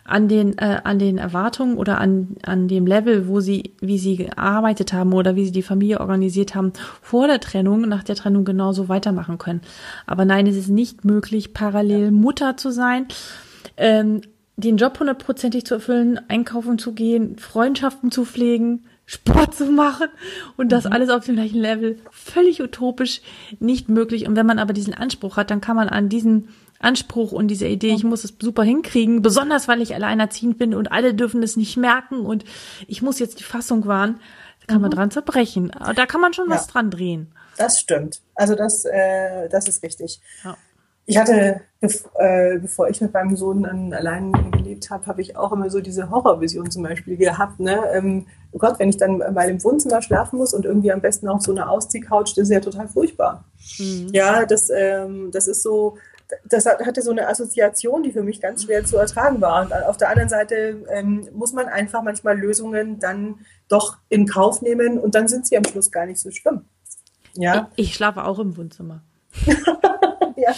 [0.07, 4.15] an den, äh, an den Erwartungen oder an, an dem Level, wo sie, wie sie
[4.15, 8.45] gearbeitet haben oder wie sie die Familie organisiert haben, vor der Trennung, nach der Trennung
[8.45, 9.61] genauso weitermachen können.
[10.05, 13.07] Aber nein, es ist nicht möglich, parallel Mutter zu sein,
[13.75, 14.21] ähm,
[14.55, 20.07] den Job hundertprozentig zu erfüllen, einkaufen zu gehen, Freundschaften zu pflegen, Sport zu machen
[20.57, 20.91] und das mhm.
[20.91, 21.97] alles auf dem gleichen Level.
[22.11, 23.21] Völlig utopisch,
[23.59, 24.27] nicht möglich.
[24.27, 26.49] Und wenn man aber diesen Anspruch hat, dann kann man an diesen
[26.79, 30.91] Anspruch und diese Idee, ich muss es super hinkriegen, besonders weil ich alleinerziehend bin und
[30.91, 32.45] alle dürfen es nicht merken und
[32.87, 34.19] ich muss jetzt die Fassung wahren,
[34.61, 34.81] da kann mhm.
[34.83, 35.71] man dran zerbrechen.
[35.95, 36.55] Da kann man schon ja.
[36.55, 37.31] was dran drehen.
[37.57, 38.21] Das stimmt.
[38.35, 40.21] Also das, äh, das ist richtig.
[40.43, 40.55] Ja.
[41.05, 45.51] ich hatte, äh, bevor ich mit meinem Sohn dann allein gelebt habe, habe ich auch
[45.51, 47.59] immer so diese Horrorvision zum Beispiel gehabt.
[47.59, 47.81] Ne?
[47.93, 51.27] Ähm, oh Gott, wenn ich dann mal im Wohnzimmer schlafen muss und irgendwie am besten
[51.27, 53.45] auf so einer Ausziehcouch, das ist ja total furchtbar.
[53.79, 54.09] Mhm.
[54.11, 55.97] Ja, das, ähm, das ist so,
[56.45, 59.61] das hatte so eine Assoziation, die für mich ganz schwer zu ertragen war.
[59.61, 64.61] Und auf der anderen Seite ähm, muss man einfach manchmal Lösungen dann doch in Kauf
[64.61, 66.65] nehmen und dann sind sie am Schluss gar nicht so schlimm.
[67.35, 67.69] Ja.
[67.75, 69.03] Ich, ich schlafe auch im Wohnzimmer.
[70.35, 70.53] ja.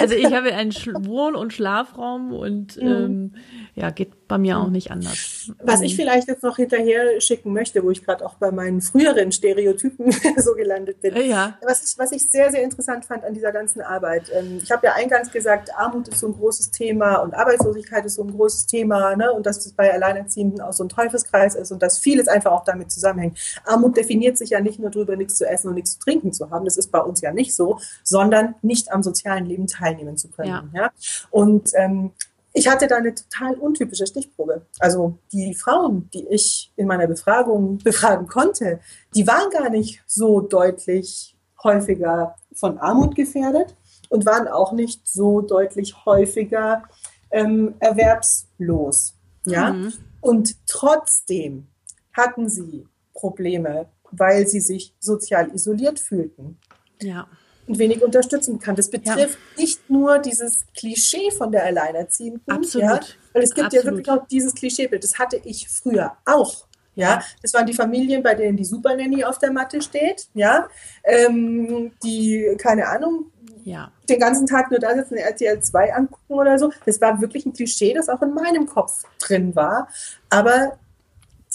[0.00, 2.88] Also ich habe einen Wohn- und Schlafraum und mhm.
[2.88, 3.34] ähm,
[3.78, 5.52] ja, geht bei mir auch nicht anders.
[5.62, 9.30] Was ich vielleicht jetzt noch hinterher schicken möchte, wo ich gerade auch bei meinen früheren
[9.30, 11.16] Stereotypen so gelandet bin.
[11.16, 11.56] Ja.
[11.62, 14.30] Was ich, was ich sehr, sehr interessant fand an dieser ganzen Arbeit.
[14.34, 18.14] Ähm, ich habe ja eingangs gesagt, Armut ist so ein großes Thema und Arbeitslosigkeit ist
[18.14, 19.32] so ein großes Thema ne?
[19.32, 22.64] und dass das bei Alleinerziehenden auch so ein Teufelskreis ist und dass vieles einfach auch
[22.64, 23.38] damit zusammenhängt.
[23.64, 26.50] Armut definiert sich ja nicht nur darüber, nichts zu essen und nichts zu trinken zu
[26.50, 26.64] haben.
[26.64, 30.48] Das ist bei uns ja nicht so, sondern nicht am sozialen Leben teilnehmen zu können.
[30.48, 30.64] Ja.
[30.74, 30.90] ja?
[31.30, 32.10] Und ähm,
[32.58, 34.66] ich hatte da eine total untypische Stichprobe.
[34.80, 38.80] Also die Frauen, die ich in meiner Befragung befragen konnte,
[39.14, 43.76] die waren gar nicht so deutlich häufiger von Armut gefährdet
[44.08, 46.82] und waren auch nicht so deutlich häufiger
[47.30, 49.14] ähm, erwerbslos.
[49.44, 49.72] Ja?
[49.72, 49.92] Mhm.
[50.20, 51.68] Und trotzdem
[52.12, 56.58] hatten sie Probleme, weil sie sich sozial isoliert fühlten.
[57.00, 57.28] Ja
[57.68, 58.74] und wenig unterstützen kann.
[58.74, 59.62] Das betrifft ja.
[59.62, 62.88] nicht nur dieses Klischee von der Alleinerziehenden, Absolut.
[62.88, 63.00] ja,
[63.32, 63.84] weil es gibt Absolut.
[63.84, 65.04] ja wirklich auch dieses Klischeebild.
[65.04, 66.66] Das hatte ich früher auch.
[66.94, 70.68] Ja, das waren die Familien, bei denen die Supernanny auf der Matte steht, ja,
[71.04, 73.26] ähm, die, keine Ahnung,
[73.62, 73.92] ja.
[74.08, 76.72] den ganzen Tag nur da sitzen, RTL 2 angucken oder so.
[76.86, 79.86] Das war wirklich ein Klischee, das auch in meinem Kopf drin war.
[80.28, 80.76] Aber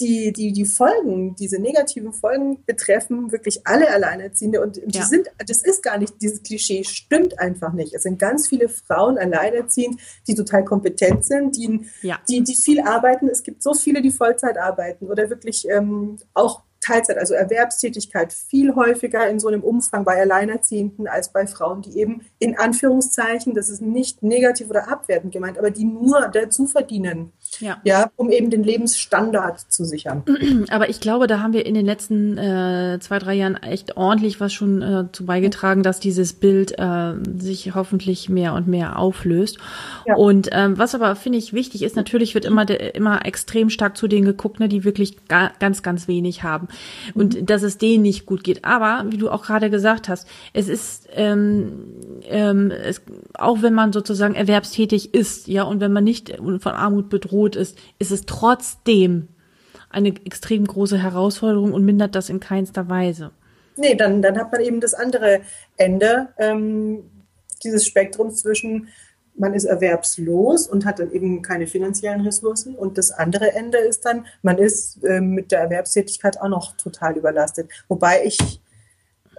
[0.00, 5.04] die, die, die Folgen, diese negativen Folgen betreffen wirklich alle Alleinerziehende und die ja.
[5.04, 7.94] sind, das ist gar nicht, dieses Klischee stimmt einfach nicht.
[7.94, 12.18] Es sind ganz viele Frauen alleinerziehend, die total kompetent sind, die, ja.
[12.28, 13.28] die, die viel arbeiten.
[13.28, 18.74] Es gibt so viele, die Vollzeit arbeiten oder wirklich ähm, auch Teilzeit, also Erwerbstätigkeit, viel
[18.74, 23.70] häufiger in so einem Umfang bei Alleinerziehenden als bei Frauen, die eben in Anführungszeichen, das
[23.70, 27.78] ist nicht negativ oder abwertend gemeint, aber die nur dazu verdienen, ja.
[27.84, 30.24] ja um eben den Lebensstandard zu sichern.
[30.70, 34.40] Aber ich glaube, da haben wir in den letzten äh, zwei, drei Jahren echt ordentlich
[34.40, 39.58] was schon äh, zu beigetragen, dass dieses Bild äh, sich hoffentlich mehr und mehr auflöst.
[40.06, 40.16] Ja.
[40.16, 44.08] Und ähm, was aber, finde ich, wichtig ist, natürlich wird immer, immer extrem stark zu
[44.08, 46.68] denen geguckt, ne, die wirklich ga, ganz, ganz wenig haben
[47.14, 47.46] und mhm.
[47.46, 48.64] dass es denen nicht gut geht.
[48.64, 51.84] Aber, wie du auch gerade gesagt hast, es ist, ähm,
[52.24, 53.02] ähm, es,
[53.34, 57.78] auch wenn man sozusagen erwerbstätig ist, ja, und wenn man nicht von Armut bedroht ist,
[57.98, 59.28] ist es trotzdem
[59.90, 63.30] eine extrem große Herausforderung und mindert das in keinster Weise.
[63.76, 65.40] Nee, dann, dann hat man eben das andere
[65.76, 67.10] Ende ähm,
[67.62, 68.88] dieses Spektrums zwischen
[69.36, 72.74] man ist erwerbslos und hat dann eben keine finanziellen Ressourcen.
[72.74, 77.16] Und das andere Ende ist dann, man ist äh, mit der Erwerbstätigkeit auch noch total
[77.16, 77.70] überlastet.
[77.88, 78.60] Wobei ich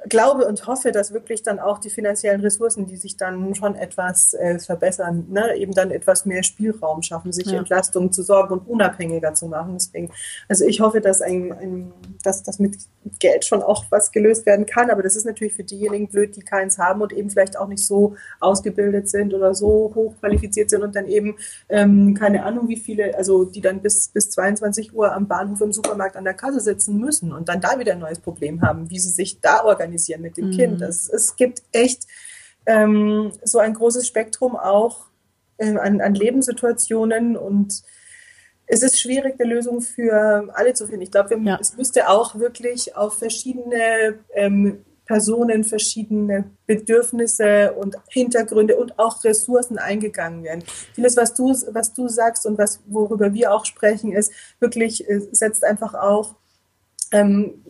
[0.09, 4.33] glaube und hoffe, dass wirklich dann auch die finanziellen Ressourcen, die sich dann schon etwas
[4.33, 7.59] äh, verbessern, ne, eben dann etwas mehr Spielraum schaffen, sich ja.
[7.59, 9.73] Entlastungen zu sorgen und unabhängiger zu machen.
[9.73, 10.11] Deswegen,
[10.47, 11.93] also ich hoffe, dass ein, ein
[12.23, 12.77] dass das mit
[13.19, 16.41] Geld schon auch was gelöst werden kann, aber das ist natürlich für diejenigen blöd, die
[16.41, 20.95] keins haben und eben vielleicht auch nicht so ausgebildet sind oder so hochqualifiziert sind und
[20.95, 21.35] dann eben
[21.69, 25.71] ähm, keine Ahnung, wie viele, also die dann bis bis 22 Uhr am Bahnhof im
[25.71, 28.99] Supermarkt an der Kasse sitzen müssen und dann da wieder ein neues Problem haben, wie
[28.99, 30.51] sie sich da organisieren organisieren mit dem mhm.
[30.51, 30.81] Kind.
[30.81, 32.03] Es, es gibt echt
[32.65, 35.05] ähm, so ein großes Spektrum auch
[35.57, 37.83] äh, an, an Lebenssituationen und
[38.67, 41.03] es ist schwierig, eine Lösung für alle zu finden.
[41.03, 41.59] Ich glaube, ja.
[41.61, 49.77] es müsste auch wirklich auf verschiedene ähm, Personen, verschiedene Bedürfnisse und Hintergründe und auch Ressourcen
[49.77, 50.63] eingegangen werden.
[50.95, 55.19] Vieles, was du, was du sagst und was, worüber wir auch sprechen, ist wirklich, äh,
[55.31, 56.33] setzt einfach auch
[57.11, 57.65] ähm,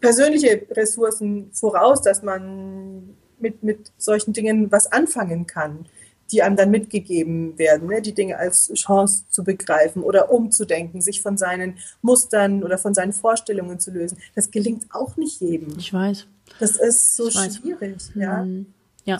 [0.00, 5.86] persönliche Ressourcen voraus, dass man mit, mit solchen Dingen was anfangen kann,
[6.30, 8.00] die einem dann mitgegeben werden, ne?
[8.00, 13.12] die Dinge als Chance zu begreifen oder umzudenken, sich von seinen Mustern oder von seinen
[13.12, 14.18] Vorstellungen zu lösen.
[14.34, 15.78] Das gelingt auch nicht jedem.
[15.78, 16.26] Ich weiß.
[16.58, 18.44] Das ist so schwierig, ja.
[18.44, 18.66] Mhm.
[19.06, 19.18] Ja,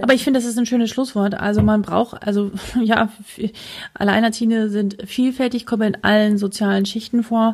[0.00, 1.34] aber ich finde, das ist ein schönes Schlusswort.
[1.34, 3.10] Also man braucht, also ja,
[3.92, 7.52] Alleinerziehende sind vielfältig, kommen in allen sozialen Schichten vor.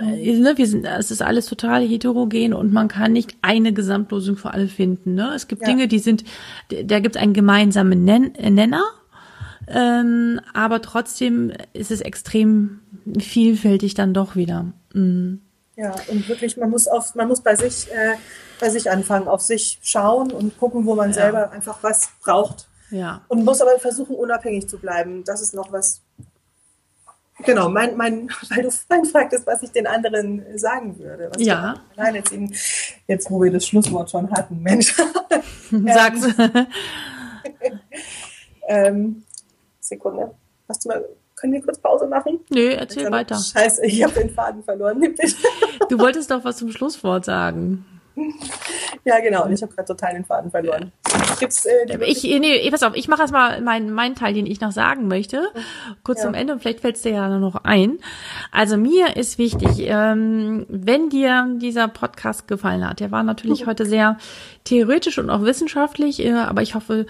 [0.00, 4.36] Äh, ne, wir sind, es ist alles total heterogen und man kann nicht eine Gesamtlösung
[4.36, 5.14] für alle finden.
[5.14, 5.32] Ne?
[5.34, 5.68] Es gibt ja.
[5.68, 6.24] Dinge, die sind,
[6.68, 8.84] da gibt es einen gemeinsamen Nenner,
[9.68, 12.80] ähm, aber trotzdem ist es extrem
[13.18, 14.66] vielfältig dann doch wieder.
[14.92, 15.40] Mhm.
[15.76, 18.16] Ja, und wirklich, man muss auf, man muss bei sich, äh,
[18.60, 21.14] bei sich anfangen, auf sich schauen und gucken, wo man ja.
[21.14, 23.22] selber einfach was braucht Ja.
[23.28, 25.24] Und muss aber versuchen, unabhängig zu bleiben.
[25.24, 26.02] Das ist noch was.
[27.44, 31.30] Genau, mein, mein, weil du vorhin fragtest, was ich den anderen sagen würde.
[31.32, 31.76] Was ja.
[31.96, 32.54] Nein, jetzt, eben,
[33.06, 34.94] jetzt, wo wir das Schlusswort schon hatten, Mensch.
[35.70, 36.26] Sag's.
[38.68, 39.22] ähm,
[39.80, 40.34] Sekunde.
[40.68, 41.04] Hast du mal,
[41.40, 42.40] können wir kurz Pause machen?
[42.50, 43.36] Nö, erzähl Dann, weiter.
[43.36, 45.02] Scheiße, ich habe den Faden verloren.
[45.88, 47.84] Du wolltest doch was zum Schlusswort sagen.
[49.04, 49.44] Ja, genau.
[49.44, 50.92] Und ich habe gerade total den Faden verloren.
[51.42, 54.72] Äh, die Ich, nee, pass auf, ich mache erstmal meinen meinen Teil, den ich noch
[54.72, 55.48] sagen möchte.
[56.02, 56.26] Kurz Ja.
[56.26, 57.98] zum Ende, und vielleicht fällt es dir ja noch ein.
[58.52, 63.86] Also mir ist wichtig, ähm, wenn dir dieser Podcast gefallen hat, der war natürlich heute
[63.86, 64.16] sehr
[64.64, 67.06] theoretisch und auch wissenschaftlich, äh, aber ich hoffe,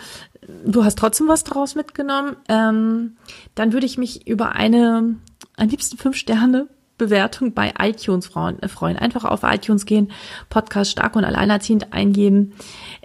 [0.65, 3.17] du hast trotzdem was daraus mitgenommen, ähm,
[3.55, 5.17] dann würde ich mich über eine,
[5.57, 6.69] am liebsten fünf Sterne
[7.01, 8.63] Bewertung bei iTunes freuen.
[8.63, 8.97] äh, freuen.
[8.97, 10.13] Einfach auf iTunes gehen,
[10.51, 12.53] Podcast stark und alleinerziehend eingeben,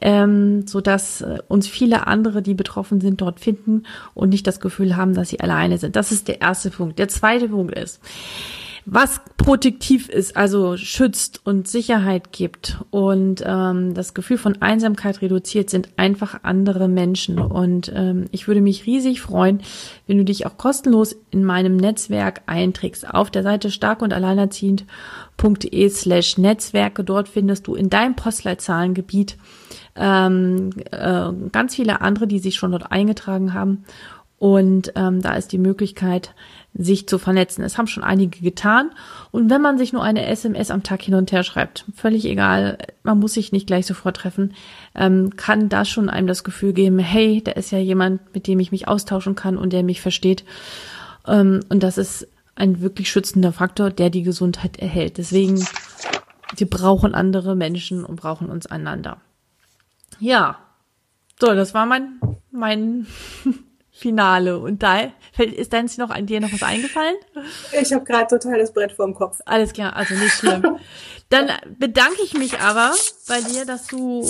[0.02, 3.84] ähm, so dass äh, uns viele andere, die betroffen sind, dort finden
[4.14, 5.96] und nicht das Gefühl haben, dass sie alleine sind.
[5.96, 7.00] Das ist der erste Punkt.
[7.00, 8.02] Der zweite Punkt ist,
[8.88, 15.72] was protektiv ist, also schützt und Sicherheit gibt und ähm, das Gefühl von Einsamkeit reduziert,
[15.72, 17.40] sind einfach andere Menschen.
[17.40, 19.62] Und ähm, ich würde mich riesig freuen,
[20.06, 23.10] wenn du dich auch kostenlos in meinem Netzwerk einträgst.
[23.10, 27.04] Auf der Seite stark und alleinerziehend.de slash Netzwerke.
[27.04, 29.38] Dort findest du in deinem Postleitzahlengebiet
[29.96, 33.86] ähm, äh, ganz viele andere, die sich schon dort eingetragen haben.
[34.38, 36.36] Und ähm, da ist die Möglichkeit,
[36.78, 37.64] sich zu vernetzen.
[37.64, 38.92] Es haben schon einige getan.
[39.32, 42.78] Und wenn man sich nur eine SMS am Tag hin und her schreibt, völlig egal,
[43.04, 44.54] man muss sich nicht gleich sofort treffen,
[44.94, 48.60] ähm, kann das schon einem das Gefühl geben, hey, da ist ja jemand, mit dem
[48.60, 50.44] ich mich austauschen kann und der mich versteht.
[51.26, 55.18] Ähm, und das ist ein wirklich schützender Faktor, der die Gesundheit erhält.
[55.18, 55.66] Deswegen,
[56.56, 59.22] wir brauchen andere Menschen und brauchen uns einander.
[60.20, 60.58] Ja,
[61.40, 62.20] so, das war mein,
[62.52, 63.08] mein
[63.96, 64.60] Finale.
[64.60, 67.16] Und da ist deins noch an dir noch was eingefallen?
[67.82, 69.40] Ich habe gerade total das Brett vorm Kopf.
[69.46, 70.78] Alles klar, also nicht schlimm.
[71.30, 72.92] Dann bedanke ich mich aber
[73.28, 74.30] bei dir, dass du,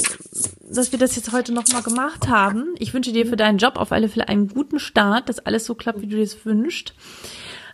[0.69, 2.75] dass wir das jetzt heute nochmal gemacht haben.
[2.77, 5.73] Ich wünsche dir für deinen Job auf alle Fälle einen guten Start, dass alles so
[5.73, 6.93] klappt, wie du dir es wünschst.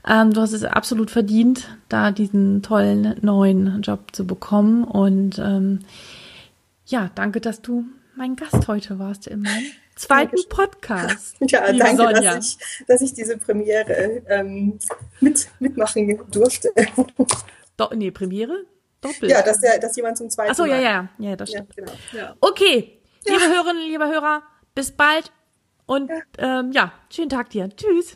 [0.07, 4.85] Ähm, du hast es absolut verdient, da diesen tollen neuen Job zu bekommen.
[4.85, 5.79] Und ähm,
[6.85, 7.85] ja, danke, dass du
[8.15, 9.65] mein Gast heute warst in meinem
[10.01, 10.49] zweiten Dankeschön.
[10.49, 11.35] Podcast.
[11.41, 12.35] Ja, liebe danke, Sonja.
[12.35, 14.79] dass ich, dass ich diese Premiere ähm,
[15.19, 16.69] mit, mitmachen durfte.
[17.77, 18.65] Do nee, Premiere?
[19.01, 19.31] Doppelt.
[19.31, 21.59] ja, dass, der, dass jemand zum zweiten Ach so, ja, Mal- ja, ja, das Ja,
[21.63, 21.75] stimmt.
[21.75, 21.91] genau.
[22.13, 22.35] Ja.
[22.39, 24.43] Okay, liebe Hörerinnen, lieber Hörer,
[24.75, 25.31] bis bald
[25.87, 27.69] und ähm, ja, schönen Tag dir.
[27.75, 28.15] Tschüss.